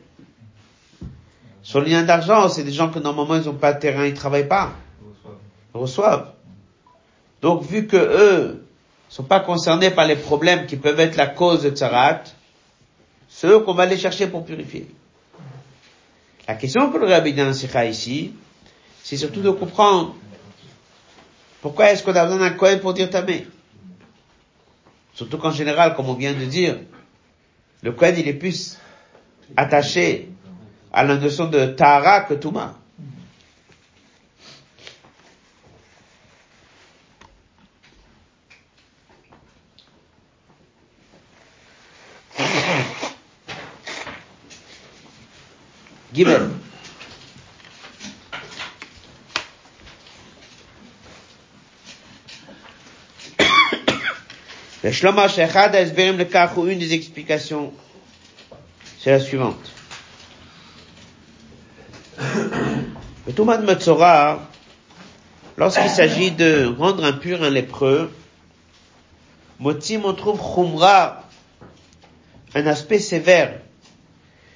[1.67, 4.13] Sur le lien d'argent, c'est des gens que normalement ils n'ont pas de terrain, ils
[4.13, 4.71] travaillent pas.
[5.75, 6.31] Ils reçoivent.
[7.41, 8.65] Donc vu que eux
[9.09, 12.21] sont pas concernés par les problèmes qui peuvent être la cause de tsarat,
[13.27, 14.87] c'est eux qu'on va aller chercher pour purifier.
[16.47, 18.31] La question que le rabbi Sikha ici,
[19.03, 20.15] c'est surtout de comprendre
[21.61, 23.45] pourquoi est-ce qu'on a besoin d'un Kohen pour dire tamé.
[25.13, 26.77] Surtout qu'en général, comme on vient de dire,
[27.81, 28.77] le Kohen il est plus
[29.57, 30.29] attaché
[30.97, 32.73] à la notion de Tahara que Touma.
[46.11, 46.49] Gimel.
[54.83, 56.25] Le Shloma Shechad Esberim le
[56.57, 57.71] ou une des explications,
[58.99, 59.76] c'est la suivante.
[63.27, 64.39] De Metzora,
[65.57, 68.09] lorsqu'il s'agit de rendre impur un lépreux,
[69.59, 71.23] Motim, on trouve Khumra,
[72.55, 73.59] un aspect sévère,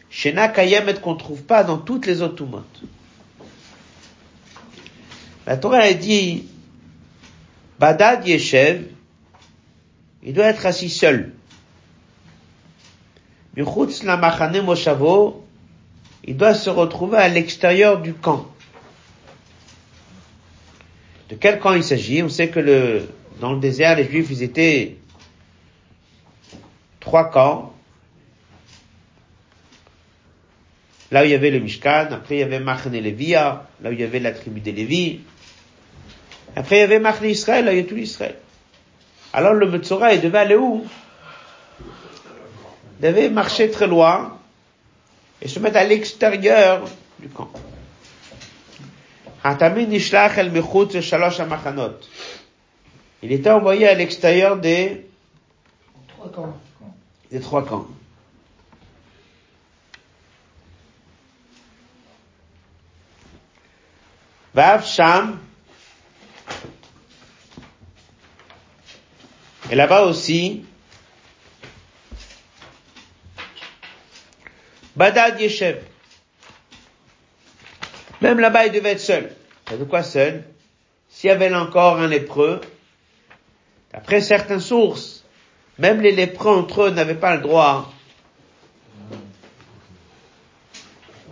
[0.10, 2.64] Shena Kayemet qu'on trouve pas dans toutes les autres Tumot.
[5.46, 6.46] La Torah a dit,
[7.78, 8.86] Badad Yeshev,
[10.24, 11.34] il doit être assis seul.
[13.58, 13.66] La
[16.24, 18.48] il doit se retrouver à l'extérieur du camp.
[21.32, 22.22] De quel camp il s'agit?
[22.22, 23.04] On sait que
[23.40, 24.98] dans le désert, les Juifs, étaient
[27.00, 27.74] trois camps.
[31.10, 33.94] Là où il y avait le Mishkan, après il y avait Machane Levia, là où
[33.94, 35.22] il y avait la tribu des Lévis.
[36.56, 38.36] Après il y avait Machane Israël, là il y a tout l'Israël.
[39.32, 40.86] Alors le Metzora, il devait aller où?
[43.00, 44.38] Il devait marcher très loin
[45.42, 46.84] et se mettre à l'extérieur
[47.20, 47.52] du camp.
[53.24, 55.06] Il était envoyé à l'extérieur des
[56.08, 56.58] Trois camps.
[57.32, 57.88] des trois camps.
[64.54, 65.40] Vav Sham.
[69.72, 70.66] Et là-bas aussi,
[74.96, 75.91] Badad Yeshev.
[78.22, 79.32] Même là-bas, il devait être seul.
[79.70, 80.44] de quoi seul?
[81.10, 82.62] S'il y avait encore un lépreux,
[83.94, 85.26] après certaines sources,
[85.78, 87.92] même les lépreux entre eux n'avaient pas le droit.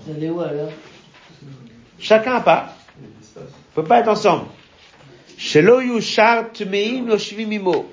[0.02, 0.72] Vous allez où alors?
[2.00, 2.74] Chacun à part.
[3.00, 4.46] Ils ne peuvent pas être ensemble.
[5.38, 7.90] Shelo yushar tmeim loshvimimo.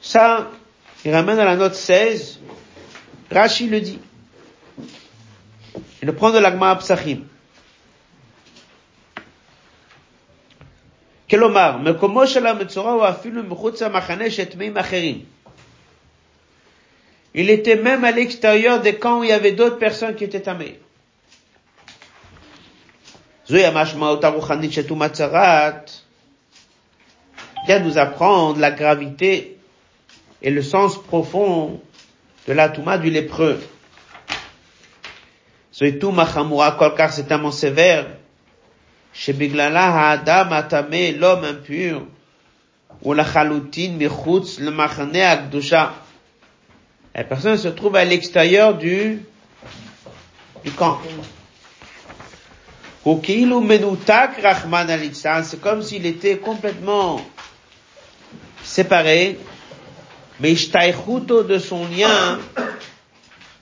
[0.00, 0.50] Ça,
[1.04, 2.40] il ramène à la note 16.
[3.30, 4.00] Rashi le dit.
[6.01, 7.23] Il le prend de l'agma Psachim.
[11.29, 15.25] כלומר, מקומו של המצורע הוא אפילו מחוץ למחנה שטמאים אחרים.
[17.33, 20.41] Il était même à l'extérieur des camps où il y avait d'autres personnes qui étaient
[20.41, 20.75] tamées.
[23.47, 25.91] זוהי המשמעות הרוחנית של תומת צרת,
[27.65, 29.57] vient nous apprendre la gravité
[30.41, 31.81] et le sens profond
[32.47, 33.59] de la Touma du lépreux.
[35.80, 38.04] Ce Touma Chamura Kolkar, c'est tellement sévère.
[39.14, 42.02] Chez Biglala Adam Atame, l'homme impur,
[43.02, 45.94] ou la Chalutin Michutz, le Machane Akdusha.
[47.14, 49.22] La personne se trouve à l'extérieur du,
[50.62, 50.98] du camp.
[55.42, 57.22] C'est comme s'il était complètement
[58.62, 59.38] séparé
[60.40, 62.38] mais de son lien,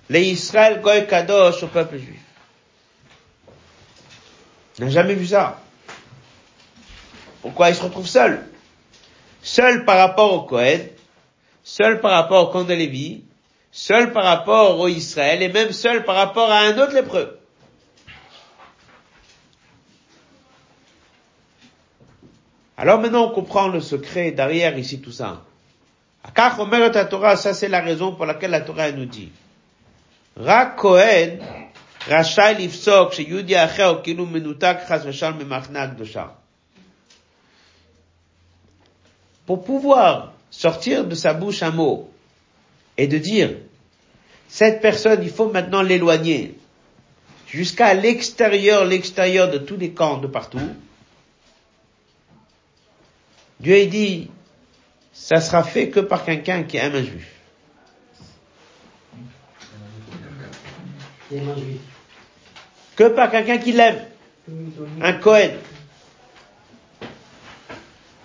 [0.09, 2.21] les Israël Goy Kadosh au peuple juif.
[4.81, 5.61] On n'a jamais vu ça.
[7.43, 8.47] Pourquoi il se retrouve seul
[9.43, 10.81] Seul par rapport au Cohen,
[11.63, 13.25] seul par rapport au camp Lévi,
[13.71, 17.39] seul par rapport au Israël et même seul par rapport à un autre lépreux.
[22.77, 25.43] Alors maintenant on comprend le secret derrière ici tout ça.
[26.35, 26.93] Car Omer
[27.37, 29.33] ça c'est la raison pour laquelle la Torah nous dit.
[39.47, 42.09] Pour pouvoir sortir de sa bouche un mot
[42.97, 43.51] et de dire,
[44.49, 46.57] cette personne, il faut maintenant l'éloigner
[47.49, 50.61] jusqu'à l'extérieur, l'extérieur de tous les camps de partout.
[53.59, 54.31] Dieu a dit,
[55.13, 57.38] ça sera fait que par quelqu'un qui aime un juif.
[62.97, 64.05] Que par quelqu'un qui l'aime.
[65.01, 65.51] Un Cohen.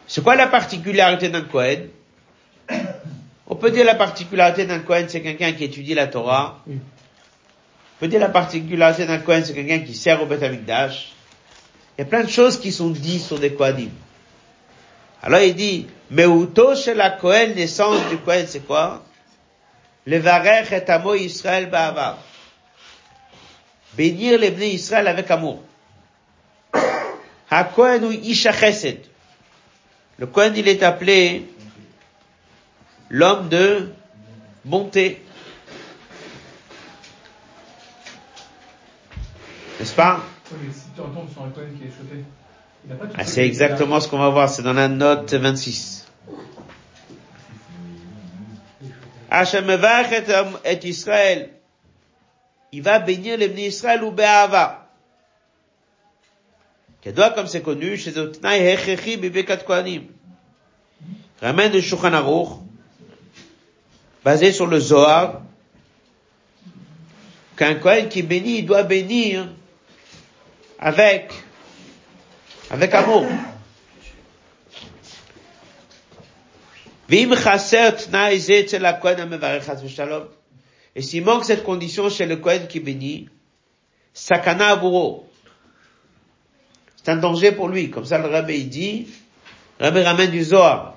[0.07, 1.87] C'est quoi la particularité d'un Cohen?
[3.47, 6.63] On peut dire la particularité d'un Cohen, c'est quelqu'un qui étudie la Torah.
[6.67, 6.79] On
[7.99, 11.11] peut dire la particularité d'un Cohen, c'est quelqu'un qui sert au Beth Amikdash.
[11.97, 13.91] Il y a plein de choses qui sont dites sur des Kohanim.
[15.21, 19.03] Alors il dit, Meuto chez la Kohen, naissance du Kohen, c'est quoi?
[20.05, 22.17] Le varech et amo Israël ba'avar.
[23.97, 25.61] Bénir les bénis Israël avec amour.
[27.49, 28.99] Ha Kohen ou Isha Chesed.
[30.17, 31.45] Le Kohen, il est appelé
[33.09, 33.89] l'homme de
[34.65, 35.21] bonté.
[39.79, 40.23] N'est-ce pas?
[40.51, 42.23] Ouais, mais si tu retombes sur un Cohen qui est chauffé,
[42.85, 45.33] il n'a pas tout Ah, c'est exactement ce qu'on va voir, c'est dans la note
[45.33, 46.07] 26.
[49.29, 49.69] Hachem
[50.65, 51.49] et Israël.
[52.73, 54.89] Il va bénir les Israël ou Be'ava.
[57.01, 60.07] Kedoa, comme c'est connu, chez Otnai Hechechi Bibekat Kohanim.
[61.39, 62.63] Ramène de Shulchan
[64.23, 65.41] basé sur le Zohar,
[67.57, 69.47] qu'un Kohen qui bénit, il doit bénir
[70.79, 71.31] avec
[72.71, 73.27] avec amour.
[77.07, 80.25] Vim chaser tnai ze etzel haKohen hamevarech chas v'shalom.
[80.95, 83.29] Et s'il manque cette condition chez le Kohen qui bénit,
[84.13, 85.27] sakana avuro.
[86.95, 87.89] C'est un danger pour lui.
[87.89, 89.07] Comme ça, le rabbi il dit,
[89.79, 90.95] le rabbi ramène du Zohar.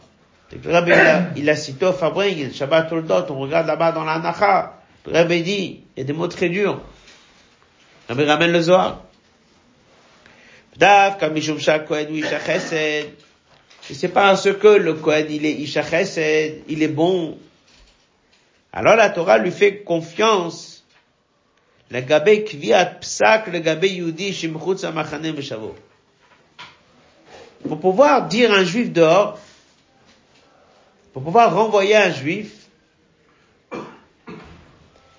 [0.53, 4.05] Le rabbi il a, il a cité au Fabring, Shabbat Toldot, on regarde là-bas dans
[4.05, 4.75] la Nacha.
[5.07, 6.81] Le rabbi dit, il y a des mots très durs.
[8.09, 9.03] Le rabbi ramène le Zohar.
[10.77, 12.39] Dafka mishum Kohen ou Isha
[13.89, 15.83] c'est parce que le Kohen il est Isha
[16.69, 17.39] il est bon.
[18.77, 20.85] Alors la Torah lui fait confiance.
[21.91, 24.13] Le gabé le gabé.
[27.67, 29.39] Pour pouvoir dire un juif dehors,
[31.15, 32.67] pour pouvoir renvoyer un juif,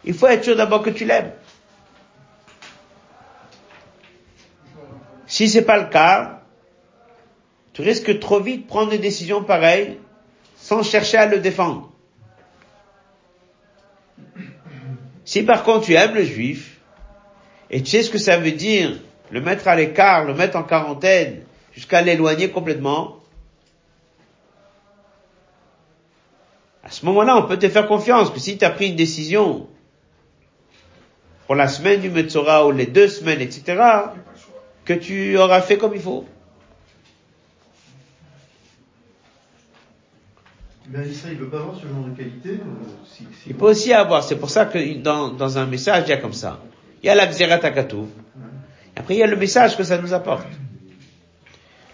[0.04, 1.32] il faut être sûr d'abord que tu l'aimes.
[5.26, 6.44] Si c'est pas le cas,
[7.74, 9.98] tu risques trop vite de prendre des décisions pareilles
[10.58, 11.87] sans chercher à le défendre.
[15.28, 16.78] Si par contre tu aimes le juif
[17.70, 18.98] et tu sais ce que ça veut dire,
[19.30, 23.18] le mettre à l'écart, le mettre en quarantaine, jusqu'à l'éloigner complètement,
[26.82, 29.68] à ce moment-là, on peut te faire confiance que si tu as pris une décision
[31.46, 33.84] pour la semaine du Metzora ou les deux semaines, etc.,
[34.86, 36.24] que tu auras fait comme il faut.
[40.90, 42.52] Mais il veut pas avoir ce genre de qualité.
[42.52, 46.04] euh, si, si Il peut aussi avoir, c'est pour ça que dans, dans un message,
[46.08, 46.60] il y a comme ça.
[47.04, 48.08] Il y a la Xerat Akatouv.
[48.96, 50.48] Après, il y a le message que ça nous apporte.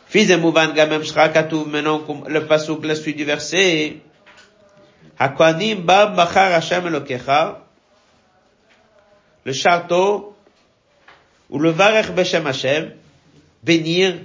[0.08, 3.98] Fils de Mouvan Gamem Shra Katuv, maintenant, comme le pasuk, la suite du verset.
[5.18, 7.66] Hakohanim Bab Bachar Hashem Elokecha.
[9.44, 10.36] Le château,
[11.50, 12.92] ou le Varech Beshem Hashem,
[13.64, 14.20] bénir,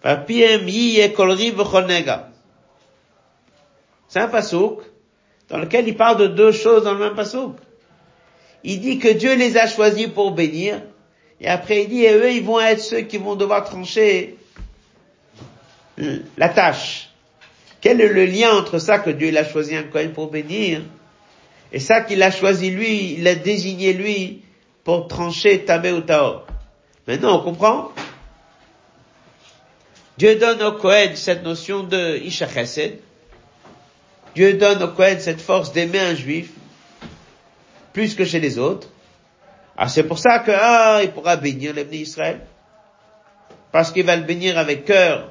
[0.00, 2.30] par Piem Yiye Kolri V'chol Nega.
[4.08, 4.80] C'est un pasouk
[5.48, 7.56] dans lequel il parle de deux choses dans le même pasouk.
[8.64, 10.82] Il dit que Dieu les a choisis pour bénir,
[11.40, 14.36] et après il dit, et eux, ils vont être ceux qui vont devoir trancher
[16.36, 17.10] la tâche.
[17.80, 20.82] Quel est le lien entre ça que Dieu il a choisi un Cohen pour bénir,
[21.70, 24.42] et ça qu'il a choisi lui, il a désigné lui
[24.84, 26.46] pour trancher Tabé ou Taor?
[27.06, 27.92] Maintenant, on comprend?
[30.16, 32.98] Dieu donne au Cohen cette notion de Isha Chesed,
[34.38, 36.50] Dieu donne au Kohen cette force d'aimer un juif
[37.92, 38.88] plus que chez les autres.
[39.76, 42.38] Ah, c'est pour ça que, ah, il pourra bénir l'Ebné Israël.
[43.72, 45.30] Parce qu'il va le bénir avec cœur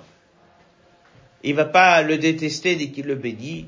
[1.41, 3.67] il va pas le détester dès qu'il le bénit.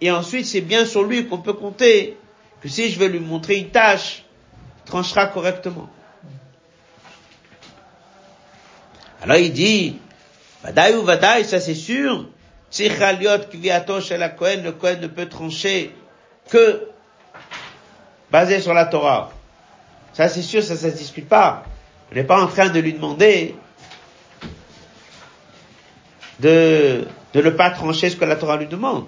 [0.00, 2.16] Et ensuite, c'est bien sur lui qu'on peut compter
[2.62, 4.24] que si je vais lui montrer une tâche,
[4.78, 5.90] il tranchera correctement.
[9.20, 9.98] Alors il dit,
[10.62, 12.26] Vadaï ou Vadaï, ça c'est sûr,
[12.70, 15.92] si Chaliot Kviato chez la Kohen, le Kohen ne peut trancher
[16.48, 16.88] que
[18.30, 19.32] basé sur la Torah.
[20.12, 21.64] Ça c'est sûr, ça ne se discute pas.
[22.10, 23.56] On n'est pas en train de lui demander
[26.38, 29.06] de, de ne pas trancher ce que la Torah lui demande.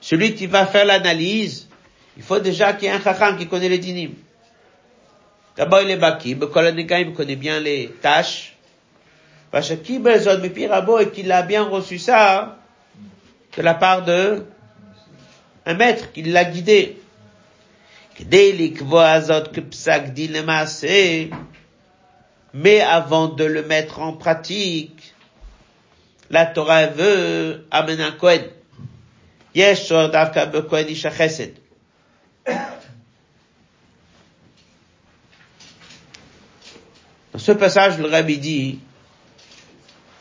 [0.00, 1.68] Celui qui va faire l'analyse
[2.16, 4.12] il faut déjà qu'il y ait un chacham qui connaît les dinim.
[5.56, 8.56] D'abord, il est baki, il connaît bien les tâches.
[9.50, 12.58] Parce qu'il a bien reçu ça
[13.56, 14.44] de la part de
[15.66, 17.00] un maître qui l'a guidé.
[22.52, 25.14] Mais avant de le mettre en pratique,
[26.30, 28.42] la Torah veut amener un Kohen.
[29.54, 31.54] Yesh davka bekohen isha chesed.
[37.34, 38.78] Dans ce passage, le rabbi dit,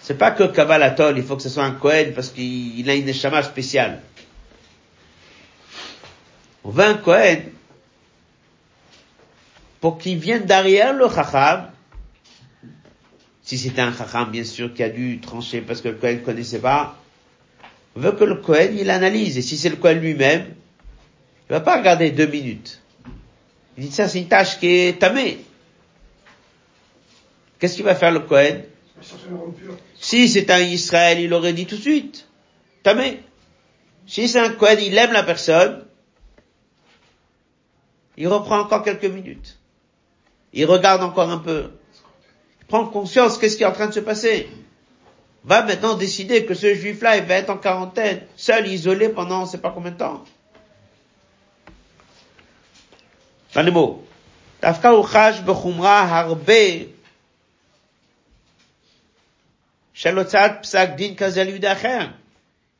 [0.01, 3.05] c'est pas que Kabbalatol, il faut que ce soit un Kohen parce qu'il a une
[3.05, 4.01] neshama spéciale.
[6.63, 7.51] On veut un Kohen
[9.79, 11.69] pour qu'il vienne derrière le Chacham.
[13.43, 16.25] Si c'était un Chacham, bien sûr, qui a dû trancher parce que le Kohen ne
[16.25, 16.97] connaissait pas.
[17.95, 19.37] On veut que le Kohen, il analyse.
[19.37, 20.47] Et si c'est le Kohen lui-même,
[21.47, 22.81] il va pas regarder deux minutes.
[23.77, 25.37] Il dit ça, c'est une tâche qui est tamée.
[27.63, 28.61] Qu'est-ce qu'il va faire le Kohen?
[29.97, 32.27] Si c'est un Israël, il aurait dit tout de suite.
[32.83, 33.21] Tamé.
[34.05, 35.85] Si c'est un Kohen, il aime la personne,
[38.17, 39.59] il reprend encore quelques minutes.
[40.51, 41.69] Il regarde encore un peu.
[42.59, 44.49] Il prend conscience qu'est-ce qui est en train de se passer.
[45.45, 49.45] Va maintenant décider que ce juif-là, il va être en quarantaine, seul, isolé pendant on
[49.45, 50.25] ne sait pas combien de temps.
[53.55, 54.05] Dans les mots.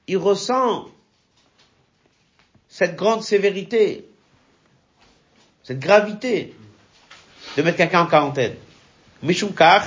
[0.07, 0.86] Il ressent
[2.67, 4.05] cette grande sévérité,
[5.63, 6.53] cette gravité
[7.55, 8.55] de mettre quelqu'un en quarantaine.
[9.21, 9.86] Mishumkar,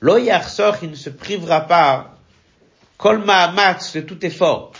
[0.00, 2.18] lo yarsor, il ne se privera pas,
[2.98, 4.72] kol ma'amatz, de tout effort.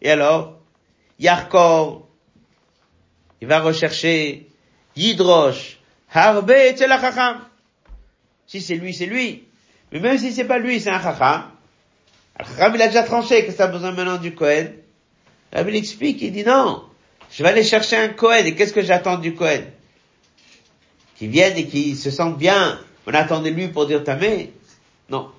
[0.00, 0.60] Et alors,
[1.18, 2.06] yarkor,
[3.40, 4.48] il va rechercher
[4.94, 5.78] Yidrosh,
[6.12, 6.76] Harbe et.
[8.52, 9.44] Si c'est lui, c'est lui.
[9.92, 11.44] Mais même si c'est pas lui, c'est un Chacham.
[12.38, 14.74] Le Chacham, il a déjà tranché que ça a besoin maintenant du Kohen.
[15.54, 16.84] Rabbi il explique, il dit non,
[17.30, 18.44] je vais aller chercher un Kohen.
[18.44, 19.64] Et qu'est-ce que j'attends du Kohen?
[21.16, 22.78] Qu'il vienne et qu'il se sente bien.
[23.06, 24.52] On attendait lui pour dire Tamé.
[25.08, 25.30] Non.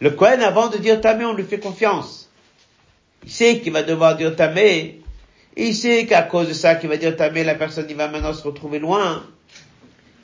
[0.00, 2.32] Le Kohen, avant de dire Tamé, on lui fait confiance.
[3.24, 5.02] Il sait qu'il va devoir dire Tamé
[5.56, 8.32] il sait qu'à cause de ça, qu'il va dire Tamé, la personne, il va maintenant
[8.32, 9.24] se retrouver loin.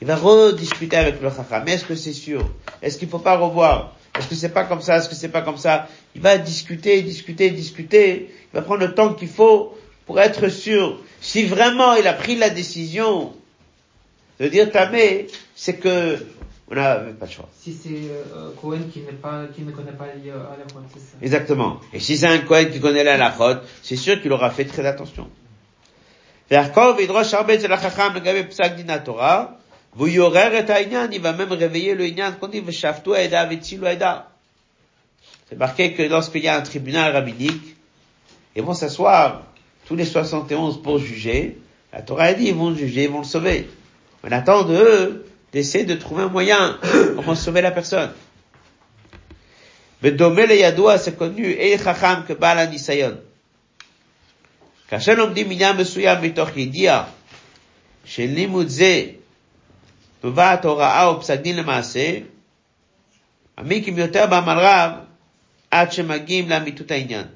[0.01, 1.63] Il va rediscuter avec le chacham.
[1.65, 2.49] Mais est-ce que c'est sûr?
[2.81, 3.95] Est-ce qu'il faut pas revoir?
[4.17, 4.97] Est-ce que c'est pas comme ça?
[4.97, 5.87] Est-ce que c'est pas comme ça?
[6.15, 8.29] Il va discuter, discuter, discuter.
[8.53, 10.99] Il va prendre le temps qu'il faut pour être sûr.
[11.21, 13.33] Si vraiment il a pris la décision
[14.39, 16.17] de dire Tamé, c'est que
[16.67, 17.47] on n'a pas de choix.
[17.59, 20.13] Si c'est euh, Cohen qui, pas, qui ne connaît pas la
[20.93, 21.17] c'est ça.
[21.21, 21.79] Exactement.
[21.93, 24.85] Et si c'est un Cohen qui connaît la halachot, c'est sûr qu'il aura fait très
[24.85, 25.29] attention.
[26.49, 28.77] Verkov idrosh arbet psak
[29.97, 34.29] il va même réveiller le Inyan quand il veut Shaftu Aeda, Vitzilu Aeda.
[35.49, 37.75] C'est marqué que lorsqu'il y a un tribunal rabbinique,
[38.55, 39.43] ils vont s'asseoir
[39.87, 41.57] tous les 71 pour juger.
[41.93, 43.69] La Torah a dit, ils vont juger, ils vont le sauver.
[44.23, 46.77] On attend de eux d'essayer de trouver un moyen
[47.15, 48.11] pour sauver la personne.
[50.01, 53.17] Mais Bedomel et Yadoua, c'est connu, et Chacham que Bala Nisayon.
[54.89, 57.07] Kachem dit, Minyam Mesuyam Mitor Yidia,
[58.03, 59.15] chez Limudze,
[60.24, 62.18] נובעת הוראה או פסק דין למעשה,
[63.58, 64.90] עמיקים יותר בעמל רב
[65.70, 67.26] עד שמגיעים לאמיתות העניין.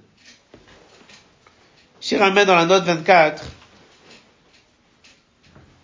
[2.01, 3.37] שיר עמד dans la note 24,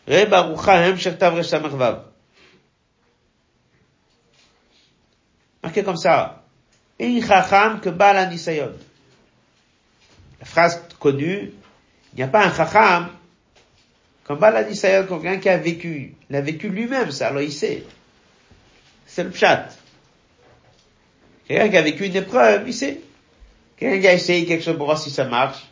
[0.08, 2.10] ראה בארוחה המשך תרס"ו.
[5.62, 6.42] marqué comme ça.
[6.98, 8.72] chacham que bala nisayon.
[10.40, 11.52] La phrase connue,
[12.12, 13.10] il n'y a pas un chacham
[14.25, 16.15] comme bala nisayon, quelqu'un qui a vécu.
[16.29, 17.83] Il a vécu lui-même ça, alors il sait.
[19.05, 19.69] C'est le pshat.
[21.47, 23.01] Quelqu'un qui a vécu une épreuve, il sait.
[23.77, 25.67] Quelqu'un qui a essayé quelque chose pour voir si ça marche.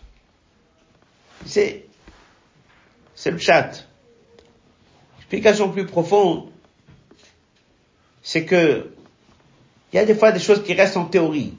[1.46, 1.86] C'est,
[3.16, 3.88] c'est le chat.
[5.18, 6.52] Explication plus profonde,
[8.22, 8.92] c'est que
[9.92, 11.54] il y a des fois des choses qui restent en théorie.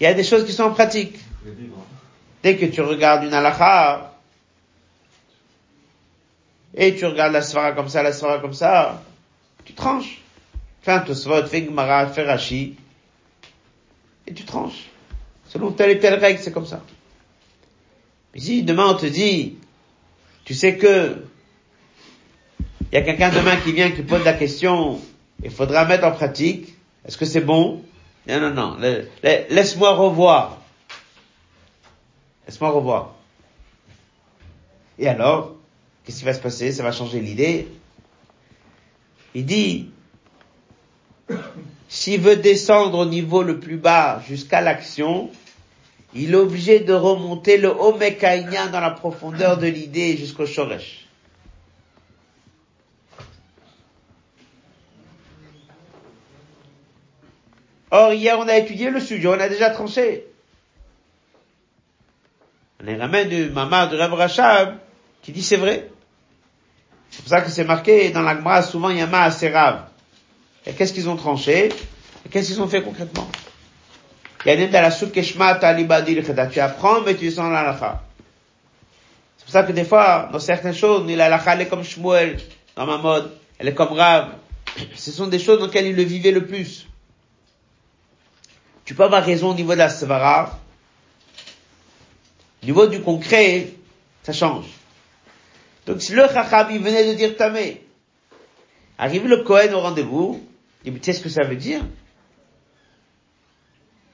[0.00, 1.18] Il y a des choses qui sont en pratique.
[2.42, 4.12] Dès que tu regardes une halakha,
[6.74, 9.02] et tu regardes la svara comme ça, la svara comme ça,
[9.64, 10.20] tu tranches.
[10.82, 12.76] Fais un tosvot, fais Gemara, fais Rashi,
[14.26, 14.88] et tu tranches.
[15.48, 16.82] Selon telle et telle règle, c'est comme ça.
[18.34, 19.58] Mais si demain on te dit,
[20.44, 21.24] tu sais que,
[22.90, 25.00] il y a quelqu'un demain qui vient qui pose la question,
[25.42, 26.74] il faudra mettre en pratique,
[27.06, 27.84] est-ce que c'est bon?
[28.26, 28.78] Non, non, non,
[29.22, 30.61] laisse-moi revoir.
[32.46, 33.14] Laisse-moi revoir.
[34.98, 35.54] Et alors,
[36.04, 36.72] qu'est-ce qui va se passer?
[36.72, 37.68] Ça va changer l'idée?
[39.34, 39.90] Il dit,
[41.88, 45.30] s'il veut descendre au niveau le plus bas jusqu'à l'action,
[46.14, 51.06] il est obligé de remonter le Omekaïnyan dans la profondeur de l'idée jusqu'au Shoresh.
[57.90, 60.31] Or, hier, on a étudié le sujet, on a déjà tranché.
[62.82, 64.78] Les ramène du Mama de Rav Rachab,
[65.22, 65.88] qui dit c'est vrai.
[67.10, 69.84] C'est pour ça que c'est marqué dans l'Agma, souvent il y a Ma Rav.
[70.66, 71.68] Et qu'est-ce qu'ils ont tranché?
[72.24, 73.28] Et qu'est-ce qu'ils ont fait concrètement?
[74.42, 74.50] Tu
[76.60, 78.02] apprends, mais tu sens l'alacha.
[79.36, 82.40] C'est pour ça que des fois, dans certaines choses, l'alacha, elle est comme Shmuel,
[82.74, 83.30] dans ma mode.
[83.58, 84.30] Elle est comme Rav.
[84.96, 86.88] Ce sont des choses dans lesquelles il le vivait le plus.
[88.84, 90.58] Tu peux avoir raison au niveau de la svara.
[92.62, 93.68] Au niveau du concret,
[94.22, 94.66] ça change.
[95.86, 97.82] Donc si le chacham, il venait de dire tamé,
[98.98, 100.40] arrive le Cohen au rendez-vous,
[100.84, 101.80] il dit, tu sais ce que ça veut dire?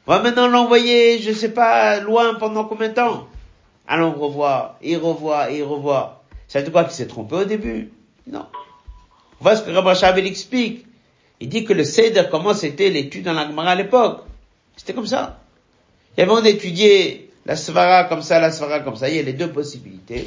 [0.06, 3.28] On va maintenant l'envoyer, je sais pas, loin pendant combien de temps?
[3.86, 6.22] Allons revoir, et revoir, et revoir.
[6.46, 6.84] Ça veut dire quoi?
[6.84, 7.90] Qu'il s'est trompé au début?
[8.26, 8.46] Non.
[9.40, 10.86] On voit ce que Rabbi Shavel explique.
[11.40, 14.24] Il dit que le Seder, comment c'était l'étude dans la Gemara à l'époque?
[14.76, 15.40] C'était comme ça.
[16.16, 19.08] Il y avait on étudiait la svara comme ça, la svara comme ça.
[19.08, 20.26] Il y a les deux possibilités.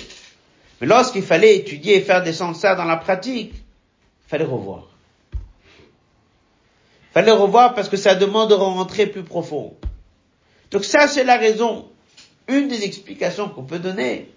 [0.82, 4.88] Mais lorsqu'il fallait étudier et faire descendre ça dans la pratique, il fallait revoir.
[5.34, 9.76] Il fallait revoir parce que ça demande de rentrer plus profond.
[10.72, 11.88] Donc ça, c'est la raison.
[12.47, 14.28] Une des explications qu'on peut donner,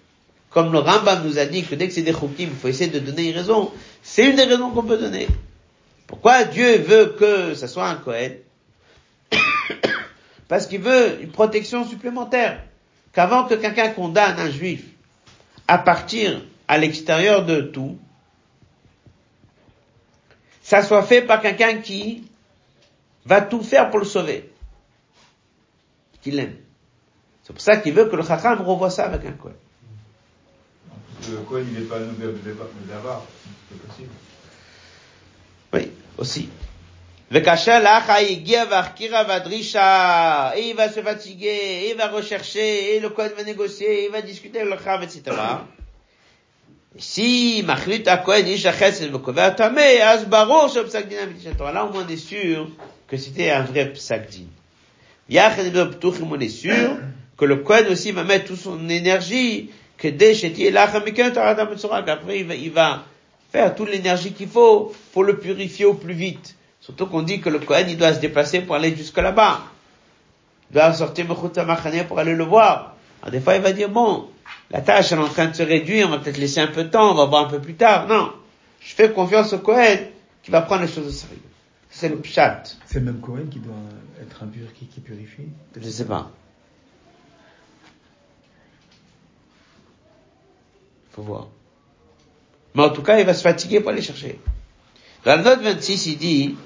[0.51, 2.91] comme le Rambam nous a dit que dès que c'est des choukim, il faut essayer
[2.91, 3.73] de donner une raison.
[4.03, 5.27] C'est une des raisons qu'on peut donner.
[6.07, 8.37] Pourquoi Dieu veut que ça soit un Kohen?
[10.49, 12.63] Parce qu'il veut une protection supplémentaire.
[13.15, 14.85] Qu'avant que quelqu'un condamne un juif
[15.69, 17.99] à partir à l'extérieur de tout,
[20.63, 22.29] ça soit fait par quelqu'un qui
[23.25, 24.51] va tout faire pour le sauver.
[26.23, 26.57] Qu'il l'aime.
[27.45, 29.55] C'est pour ça qu'il veut que le Chacham revoie ça avec un Kohen.
[31.31, 32.07] Le Kohen, il n'est pas de
[33.71, 34.11] c'est possible.
[35.73, 36.49] Oui, aussi.
[37.31, 37.45] Et il
[40.77, 44.79] va se fatiguer, il va rechercher, et le Kohen va négocier, il va discuter avec
[44.79, 45.23] le Chav, etc.
[46.99, 51.17] Si Machlit Kohen Ish Achesed Bekover Tameh, Az Baruch Shel Psak Din
[51.59, 52.69] Là, au moins, on est sûr
[53.09, 54.29] que c'était un vrai Psak
[55.29, 56.99] on est sûr
[57.37, 60.73] que le aussi va mettre toute son énergie, que dès il
[62.71, 63.05] va
[63.51, 66.55] faire toute l'énergie qu'il faut pour le purifier au plus vite.
[66.85, 69.63] Surtout qu'on dit que le Kohen, il doit se déplacer pour aller jusque là-bas.
[70.71, 72.95] Il doit sortir Machane pour aller le voir.
[73.23, 74.29] Alors des fois, il va dire, bon,
[74.71, 76.85] la tâche, elle est en train de se réduire, on va peut-être laisser un peu
[76.85, 78.07] de temps, on va voir un peu plus tard.
[78.07, 78.35] Non.
[78.81, 79.99] Je fais confiance au Kohen
[80.43, 81.41] qui va prendre les choses au sérieux.
[81.89, 82.65] C'est le pshat.
[82.85, 83.73] C'est le même Kohen qui doit
[84.21, 85.49] être impur, qui, qui purifie?
[85.75, 86.31] Je sais pas.
[91.13, 91.47] Faut voir.
[92.75, 94.39] Mais en tout cas, il va se fatiguer pour aller chercher.
[95.25, 96.57] Dans la note 26, il dit,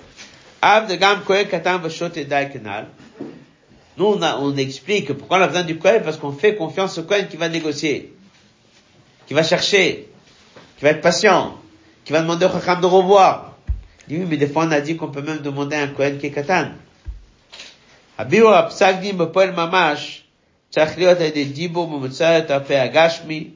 [3.97, 6.97] nous, on, a, on explique pourquoi on a besoin du Kohen, parce qu'on fait confiance
[6.97, 8.13] au Kohen qui va négocier,
[9.27, 10.09] qui va chercher,
[10.77, 11.57] qui va être patient,
[12.05, 13.57] qui va demander au Chacham de revoir.
[14.07, 15.88] Il dit, oui, mais des fois on a dit qu'on peut même demander à un
[15.88, 16.71] Kohen qui est Katan.
[18.17, 20.21] הביאו הפסק דין בפועל ממש
[20.69, 23.49] צריך להיות על ידי דיבור ממוצע את הפה הגשמי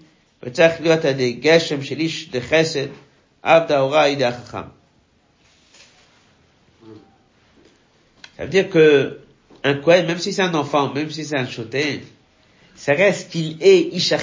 [0.43, 2.87] וצריך להיות על ידי גשם של איש דחסד
[3.43, 4.67] עבד ההוראה ידי החכם.
[8.36, 9.20] Ça veut dire que
[9.64, 12.02] un Kohen, même si c'est un enfant, même si c'est un choté,
[12.74, 14.18] ça reste qu'il est Isha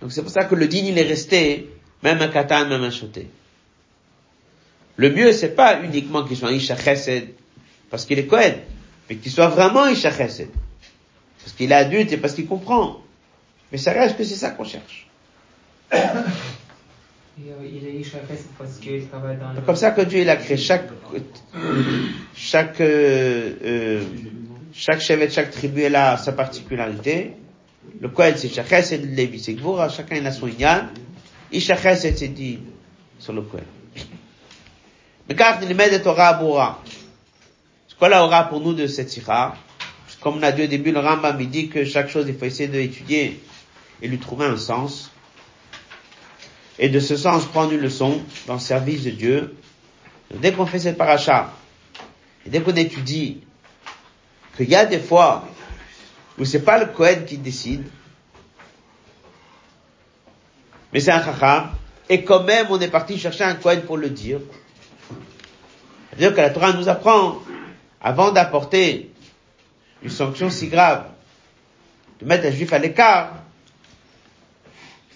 [0.00, 1.70] Donc c'est pour ça que le din il est resté,
[2.02, 3.28] même un katan, même un choté.
[4.96, 6.76] Le mieux c'est pas uniquement qu'il soit Isha
[7.90, 8.56] parce qu'il est Kohen,
[9.08, 13.00] mais qu'il soit vraiment Isha Parce qu'il est adulte et parce qu'il comprend.
[13.72, 15.06] Mais ça reste que c'est ça qu'on cherche.
[19.54, 20.88] C'est comme ça que Dieu il a créé chaque
[22.34, 24.04] chaque euh, euh,
[24.72, 27.32] chaque chevet, chaque tribu elle a sa particularité.
[28.00, 29.56] Le Kohen c'est Shachet, c'est Lévi, c'est
[29.94, 30.88] chacun a son Inyan.
[31.52, 32.58] Ishachet c'est dit
[33.18, 33.64] sur le Kohen.
[35.28, 36.82] Mais quand il met de Torah à Boura,
[37.88, 39.54] c'est quoi la aura pour nous de cette sikha
[40.20, 42.44] Comme on a dit au début, le Rambam il dit que chaque chose il faut
[42.44, 43.40] essayer d'étudier
[44.02, 45.10] et lui trouver un sens.
[46.80, 49.54] Et de ce sens prendre une leçon dans le service de Dieu.
[50.34, 51.52] Dès qu'on fait cette paracha,
[52.46, 53.42] et dès qu'on étudie
[54.56, 55.44] qu'il y a des fois
[56.38, 57.84] où c'est pas le Kohen qui décide,
[60.92, 61.70] mais c'est un chacham,
[62.08, 64.40] et quand même on est parti chercher un Kohen pour le dire.
[66.08, 67.42] C'est-à-dire que la Torah nous apprend,
[68.00, 69.12] avant d'apporter
[70.02, 71.04] une sanction si grave,
[72.20, 73.39] de mettre un juif à l'écart,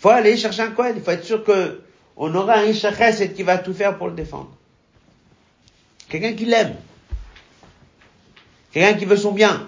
[0.05, 1.81] faut aller chercher un Kohen, il faut être sûr que
[2.15, 4.55] on aura un Ishachès qui va tout faire pour le défendre.
[6.11, 6.77] Quelqu'un qui l'aime.
[8.71, 9.67] Quelqu'un qui veut son bien.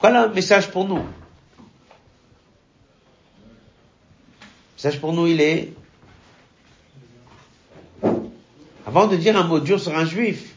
[0.00, 0.96] Voilà un message pour nous?
[0.96, 1.02] Le
[4.78, 5.74] message pour nous, il est,
[8.86, 10.54] avant de dire un mot dur sur un juif,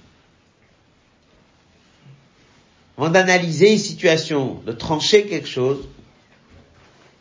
[2.98, 5.90] avant d'analyser une situation, de trancher quelque chose,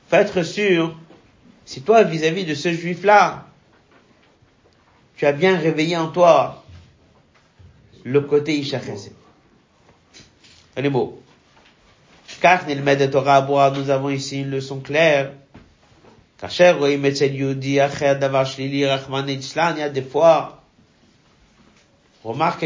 [0.09, 0.95] faut être sûr,
[1.65, 3.47] si toi, vis-à-vis de ce juif-là,
[5.17, 6.63] tu as bien réveillé en toi
[8.03, 9.13] le côté Isha Chesed.
[10.77, 11.21] Les mots.
[12.41, 15.31] Car de Torah nous avons ici une leçon claire.
[16.37, 20.61] כאשר רואים אצל יהודי אחר דבר שלילי, רחמנא ליצלן, il y a des fois,
[22.23, 22.65] on remarque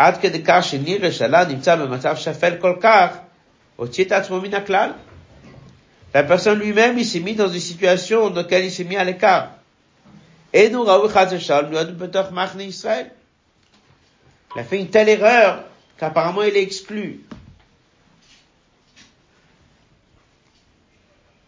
[0.00, 3.16] עד כדי כך שנראה שעלה נמצא במצב שפל כל כך,
[3.76, 4.90] הוציא את עצמו מן הכלל.
[6.14, 9.04] La personne lui-même, il s'est mis dans une situation dans laquelle il s'est mis à
[9.04, 9.50] l'écart.
[10.50, 13.10] Et nous, Raoul Chazeshal, nous avons peut-être marqué Israël.
[14.54, 15.64] Il a fait une telle erreur
[15.98, 17.20] qu'apparemment il est exclu.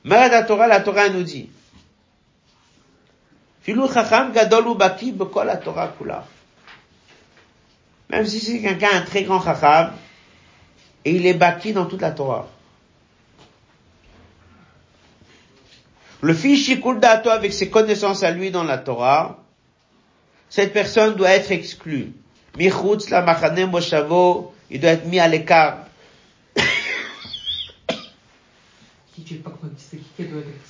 [0.05, 1.49] Mais la Torah, la Torah nous dit,
[3.62, 6.24] Filou chacham gadol u baki bekol la Torah kula.
[8.12, 9.93] Même si c'est quelqu'un un très grand chacham,
[11.05, 12.49] et il est baki dans toute la Torah.
[16.20, 19.39] Le fils Shikul Dato avec ses connaissances à lui dans la Torah,
[20.49, 22.12] cette personne doit être exclue.
[22.57, 25.84] Michutz la machane moshavo, il doit être mis à l'écart.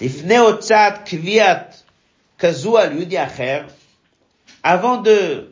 [0.01, 1.83] לפני הוצאת קביעת
[2.39, 3.62] כזו על יהודי אחר,
[4.64, 5.52] avant de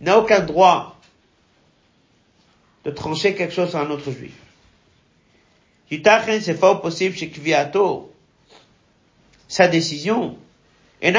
[0.00, 0.96] N'a aucun droit
[2.84, 4.32] de trancher quelque chose sur un autre juif.
[5.90, 8.12] C'est fort possible chez Kviato,
[9.48, 10.38] sa décision,
[11.02, 11.10] ça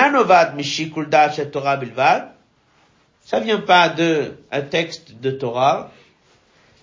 [3.39, 5.91] vient pas de un texte de Torah,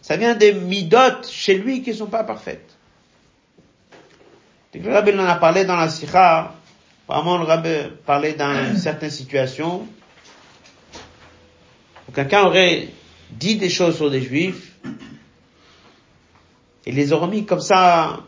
[0.03, 2.77] ça vient des midot chez lui qui sont pas parfaites.
[4.75, 6.53] Le Rabbi en a parlé dans la Sikha,
[7.05, 7.75] apparemment le Rabbi
[8.05, 9.87] parlait dans certaines situations,
[12.13, 12.89] quelqu'un aurait
[13.31, 14.73] dit des choses sur des juifs,
[16.87, 18.21] et les aurait mis comme ça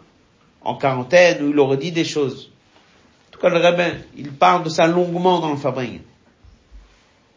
[0.61, 2.51] en quarantaine, où il aurait dit des choses.
[3.29, 6.01] En tout cas, le rabbin, il parle de ça longuement dans le Fabring.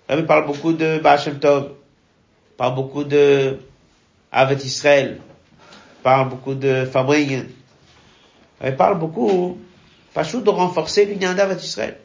[0.09, 1.71] Le parle beaucoup de Bachem Tov,
[2.57, 3.57] parle beaucoup de
[4.31, 5.21] Avet Israël,
[6.03, 7.45] parle beaucoup de Fabring.
[8.63, 9.57] Il parle beaucoup,
[10.13, 11.97] pas de renforcer l'union d'Avet Israël.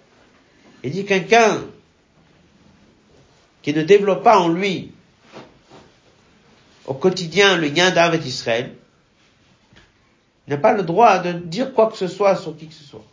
[0.83, 1.63] Il dit quelqu'un
[3.69, 4.93] qui ne développe pas en lui
[6.87, 8.75] au quotidien le lien d'Avet Israël,
[10.47, 13.05] n'a pas le droit de dire quoi que ce soit sur qui que ce soit.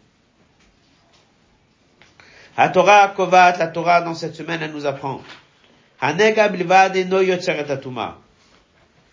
[2.55, 5.19] La Torah Kovat, la Torah dans cette semaine, elle nous apprend.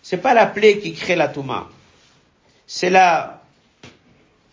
[0.01, 1.67] C'est pas la plaie qui crée la Touma.
[2.65, 3.41] C'est la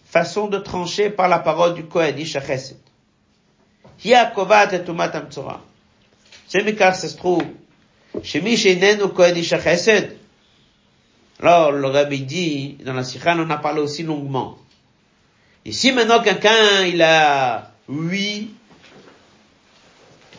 [0.07, 2.41] façon de trancher par la parole du Kohen, Isha.
[4.03, 4.83] Hiakovat et
[6.51, 7.45] Ça se trouve,
[9.15, 9.45] Kohen.
[11.39, 14.59] Alors, le rabbi dit, dans la Sikhan, on a parlé aussi longuement.
[15.65, 18.51] Ici, maintenant, quelqu'un, il a, oui,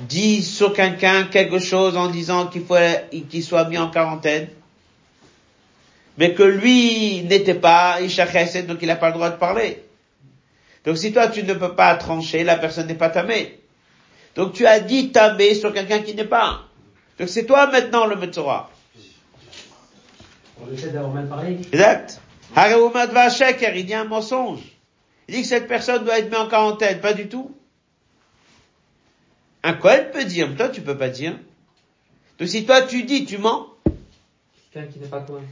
[0.01, 2.75] dit sur quelqu'un quelque chose en disant qu'il faut
[3.29, 4.49] qu'il soit mis en quarantaine,
[6.17, 9.81] mais que lui n'était pas Isha Chesed, donc il n'a pas le droit de parler.
[10.83, 13.60] Donc si toi tu ne peux pas trancher, la personne n'est pas tamée.
[14.35, 16.63] Donc tu as dit tamé sur quelqu'un qui n'est pas.
[17.19, 18.69] Donc c'est toi maintenant le Metzora.
[20.61, 21.43] On essaie d'avoir.
[21.45, 22.21] Exact.
[22.55, 24.61] il dit un mensonge.
[25.27, 26.99] Il dit que cette personne doit être mise en quarantaine.
[26.99, 27.55] Pas du tout.
[29.63, 31.37] Un Kohen peut dire, mais toi tu peux pas dire.
[32.39, 33.67] Donc si toi tu dis, tu mens.
[34.71, 35.45] Quelqu'un qui n'est pas Kohen.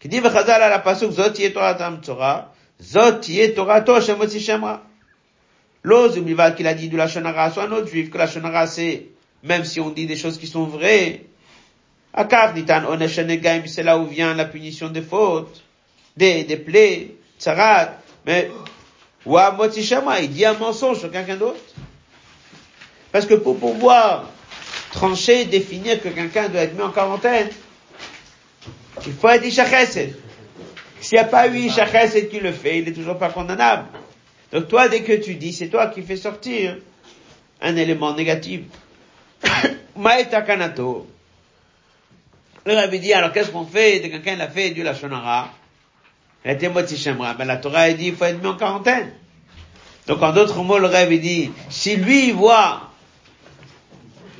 [0.00, 1.32] Qui dit, à la pasuk, zot
[2.82, 3.20] Zot
[3.54, 4.82] Torato Shemotzi Shemra.
[5.82, 8.66] L'ose, oublie qu'il a dit de la Shonara, soit un autre juif, que la Shonara
[8.66, 9.08] c'est,
[9.42, 11.26] même si on dit des choses qui sont vraies,
[12.14, 15.62] Akav Nitan Oneshenegaim, c'est là où vient la punition des fautes,
[16.16, 18.50] des, des plaies, tsarat, mais,
[19.26, 21.60] ou à Shemra, il dit un mensonge sur quelqu'un d'autre.
[23.12, 24.30] Parce que pour pouvoir
[24.90, 27.48] trancher, définir que quelqu'un doit être mis en quarantaine,
[29.06, 30.16] il faut être Ishachesed.
[31.04, 33.88] S'il n'y a pas eu Isha Chesed qui le fait, il n'est toujours pas condamnable.
[34.50, 36.78] Donc toi, dès que tu dis, c'est toi qui fais sortir
[37.60, 38.62] un élément négatif.
[39.96, 41.06] Maïta Kanato.
[42.64, 45.50] Le rabbi dit, alors qu'est-ce qu'on fait de quelqu'un qui a fait du Lachonara
[46.42, 47.34] Il Shemra.
[47.34, 49.12] Ben la Torah a dit, il faut être mis en quarantaine.
[50.06, 52.90] Donc en d'autres mots, le rabbi dit, si lui voit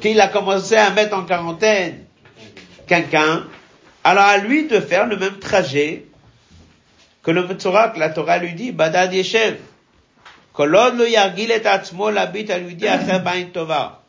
[0.00, 2.06] qu'il a commencé à mettre en quarantaine
[2.86, 3.44] quelqu'un,
[4.02, 6.06] alors à lui de faire le même trajet
[7.24, 9.56] que le Metzora, que la Torah lui dit, Badad Yeshev.
[10.52, 14.02] Kolod lo yargil et atzmo l'habit à lui dire acher tova.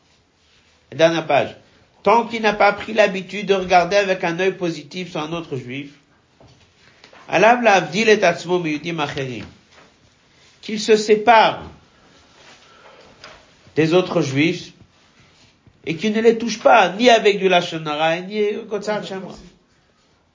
[0.92, 1.56] Dernière page.
[2.04, 5.56] Tant qu'il n'a pas pris l'habitude de regarder avec un œil positif sur un autre
[5.56, 5.90] juif,
[7.28, 9.44] alav l'avdil et atzmo miyudim acherim.
[10.60, 11.62] Qu'il se sépare
[13.74, 14.72] des autres juifs
[15.84, 19.34] et qu'il ne les touche pas, ni avec du lachonara, ni Kotzar Shamra.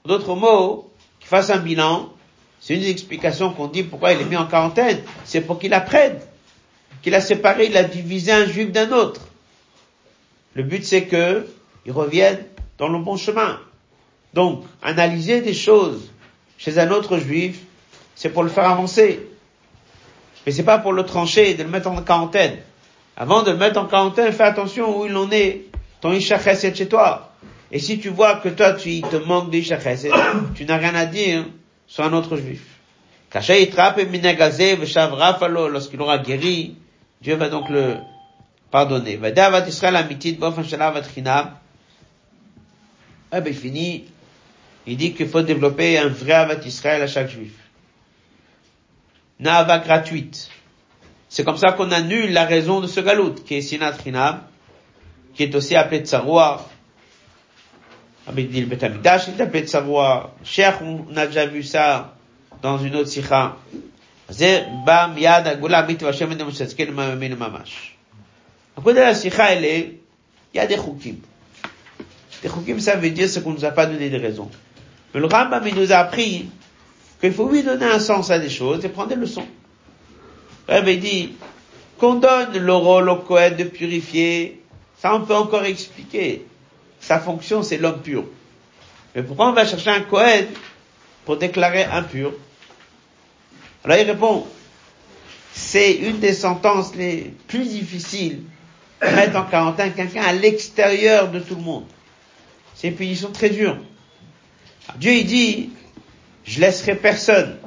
[0.04, 2.12] D'autres mots, qu'il fasse un bilan,
[2.62, 5.74] c'est une des explications qu'on dit pourquoi il est mis en quarantaine, c'est pour qu'il
[5.74, 6.20] apprenne,
[7.02, 9.20] qu'il a séparé, il a divisé un juif d'un autre.
[10.54, 11.44] Le but c'est que,
[11.84, 12.38] il revienne
[12.78, 13.58] dans le bon chemin.
[14.32, 16.08] Donc, analyser des choses
[16.56, 17.58] chez un autre juif,
[18.14, 19.26] c'est pour le faire avancer.
[20.46, 22.58] Mais c'est pas pour le trancher de le mettre en quarantaine.
[23.16, 25.62] Avant de le mettre en quarantaine, fais attention où il en est,
[26.00, 27.32] ton Isha Chesed chez toi.
[27.72, 30.12] Et si tu vois que toi, tu il te manque d'Isha Chesed,
[30.54, 31.44] tu n'as rien à dire
[31.92, 32.62] sur un autre juif.
[35.70, 36.76] Lorsqu'il aura guéri,
[37.20, 37.96] Dieu va donc le
[38.70, 39.18] pardonner.
[43.34, 43.54] Eh ben,
[44.86, 47.52] il dit qu'il faut développer un vrai Avat Israël à chaque juif.
[49.38, 50.48] Nava gratuite.
[51.28, 54.40] C'est comme ça qu'on annule la raison de ce galout, qui est Sinat Chinam,
[55.34, 56.66] qui est aussi appelé Tsaroua.
[58.26, 60.34] Avec dit le Betamidash, il est appelé Tsaroua.
[60.44, 62.14] Cher, on a déjà vu ça
[62.62, 63.56] dans une autre sikha.
[64.28, 64.34] de
[70.54, 71.16] il y a des choukim.
[72.42, 74.50] Des choukim, ça veut dire ce qu'on nous a pas donné de raison.
[75.14, 76.48] Mais le Rambam, il nous a appris
[77.20, 79.46] qu'il faut lui donner un sens à des choses et prendre des leçons.
[80.68, 81.32] Il dit
[81.98, 84.62] qu'on donne le rôle au de purifier,
[84.98, 86.46] ça on peut encore expliquer.
[87.02, 88.24] Sa fonction c'est l'homme pur.
[89.14, 90.46] Mais pourquoi on va chercher un Kohen
[91.24, 92.32] pour déclarer impur?
[93.84, 94.46] Alors il répond,
[95.52, 98.44] c'est une des sentences les plus difficiles
[99.02, 101.84] de mettre en quarantaine quelqu'un à l'extérieur de tout le monde.
[102.74, 103.76] C'est une punition très dure.
[104.96, 105.70] Dieu il dit,
[106.44, 107.58] je laisserai personne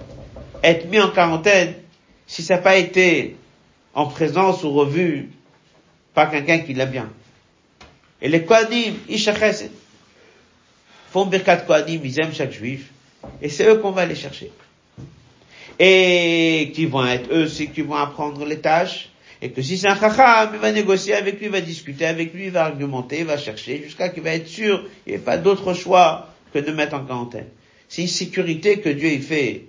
[0.63, 1.73] être mis en quarantaine
[2.25, 3.35] si ça n'a pas été
[3.93, 5.29] en présence ou revu
[6.13, 7.09] par quelqu'un qui l'aime bien.
[8.25, 9.69] Et les Kohanim, Isha Chesed,
[11.11, 12.89] font Birkat Kohanim, ils aiment chaque juif,
[13.39, 14.51] et c'est eux qu'on va aller chercher.
[15.77, 19.09] Et qui vont être eux, c'est qui vont apprendre les tâches,
[19.43, 22.33] et que si c'est un chacham, il va négocier avec lui, il va discuter avec
[22.33, 25.21] lui, il va argumenter, il va chercher, jusqu'à qu'il va être sûr, il n'y a
[25.21, 27.49] pas d'autre choix que de mettre en quarantaine.
[27.87, 29.65] C'est une sécurité que Dieu y fait.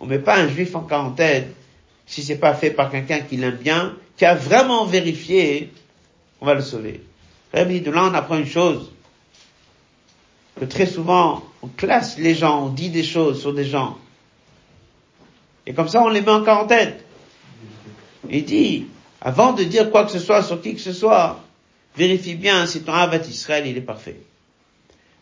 [0.00, 1.52] On met pas un juif en quarantaine
[2.06, 5.70] si c'est pas fait par quelqu'un qui l'aime bien, qui a vraiment vérifié,
[6.40, 7.02] on va le sauver.
[7.52, 8.92] Rabbi, de là on apprend une chose.
[10.58, 13.96] que très souvent, on classe les gens, on dit des choses sur des gens.
[15.66, 16.94] Et comme ça, on les met en quarantaine.
[18.28, 18.86] Il dit,
[19.20, 21.40] avant de dire quoi que ce soit sur qui que ce soit,
[21.96, 24.20] vérifie bien si ton Avat Israël, il est parfait.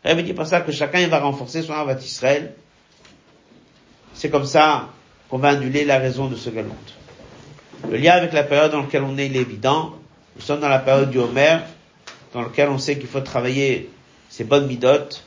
[0.05, 2.55] Rabbi dit par ça que chacun il va renforcer son Avat Israël.
[4.15, 4.89] C'est comme ça
[5.29, 6.95] qu'on va annuler la raison de ce galoute.
[7.89, 9.95] Le lien avec la période dans laquelle on est, il est évident.
[10.37, 11.59] Nous sommes dans la période du Homer,
[12.33, 13.91] dans laquelle on sait qu'il faut travailler
[14.29, 15.25] ses bonnes midotes.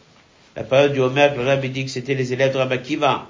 [0.55, 3.27] La période du Homer, le Rabbi dit que c'était les élèves de Rabbi Akiva.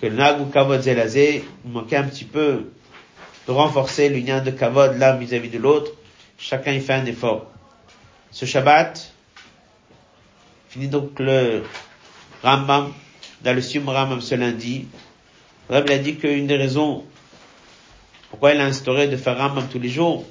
[0.00, 2.70] Que le Nag ou Kavod Zelazé, manquait un petit peu
[3.46, 5.92] de renforcer l'union de Kavod l'un vis-à-vis de l'autre.
[6.38, 7.46] Chacun y fait un effort.
[8.30, 9.12] Ce Shabbat,
[10.70, 11.62] finit donc le
[12.42, 12.92] Rambam,
[13.42, 14.88] dans le Sum Rambam ce lundi.
[15.68, 17.04] Rabbi a dit qu'une des raisons
[18.30, 20.24] pourquoi il a instauré de faire Rambam tous les jours,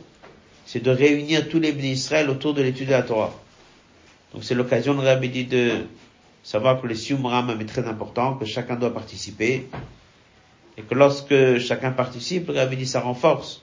[0.74, 3.32] c'est de réunir tous les bénis Israël autour de l'étude de la Torah.
[4.34, 5.86] Donc c'est l'occasion, de Rabbi de
[6.42, 9.68] savoir que le Sium Rambam est très important, que chacun doit participer,
[10.76, 13.62] et que lorsque chacun participe, Rabbi dit, ça renforce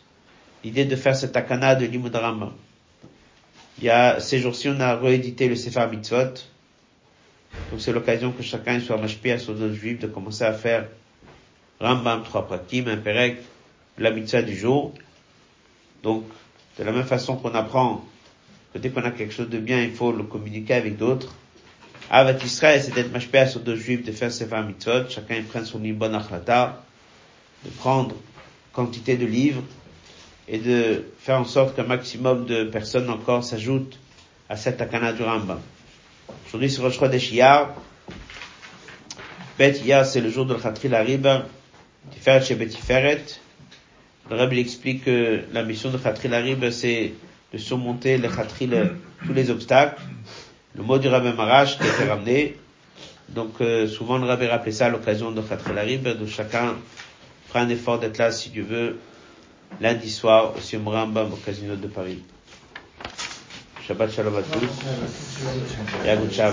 [0.63, 2.53] l'idée de faire cette akana de Limud Rambam.
[3.79, 6.35] Il y a, ces jours-ci, on a réédité le Sefer Mitzvot,
[7.73, 10.87] donc c'est l'occasion que chacun soit mashpia sur d'autres juifs de commencer à faire
[11.81, 13.39] Rambam, trois prakim, un perek,
[13.99, 14.95] la mitzvah du jour.
[16.05, 16.25] Donc,
[16.81, 18.03] de la même façon qu'on apprend
[18.72, 21.35] que dès qu'on a quelque chose de bien, il faut le communiquer avec d'autres.
[22.09, 25.78] Avat Israël, c'est d'être mashpea sur deux juifs, de faire sefer mitzvot, chacun prenne son
[25.78, 26.83] bon achlata,
[27.64, 28.16] de prendre
[28.72, 29.62] quantité de livres,
[30.49, 33.99] et de faire en sorte qu'un maximum de personnes encore s'ajoutent
[34.49, 35.61] à cette akana du Rambam.
[36.47, 37.33] Aujourd'hui, c'est Rosh Chodesh.
[39.59, 39.74] Bet
[40.05, 41.45] c'est le jour de l'Chatri Lariba,
[42.11, 43.22] Tiferet chez Betiferet.
[44.31, 47.14] Le Rebbe explique que la mission de Khatri Larib, c'est
[47.53, 48.70] de surmonter le Khatri,
[49.26, 50.01] tous les obstacles.
[50.76, 52.57] Le mot du Rabbi Marash qui a été ramené.
[53.31, 56.74] Donc euh, souvent le Rabbi rappelait ça à l'occasion de Khatri Larib, donc chacun
[57.49, 58.99] fera un effort d'être là si Dieu veut,
[59.81, 62.22] lundi soir au Sium Rambam au Casino de Paris.
[63.87, 64.68] Shabbat Shalom à tous.
[66.05, 66.11] Et
[66.41, 66.53] à.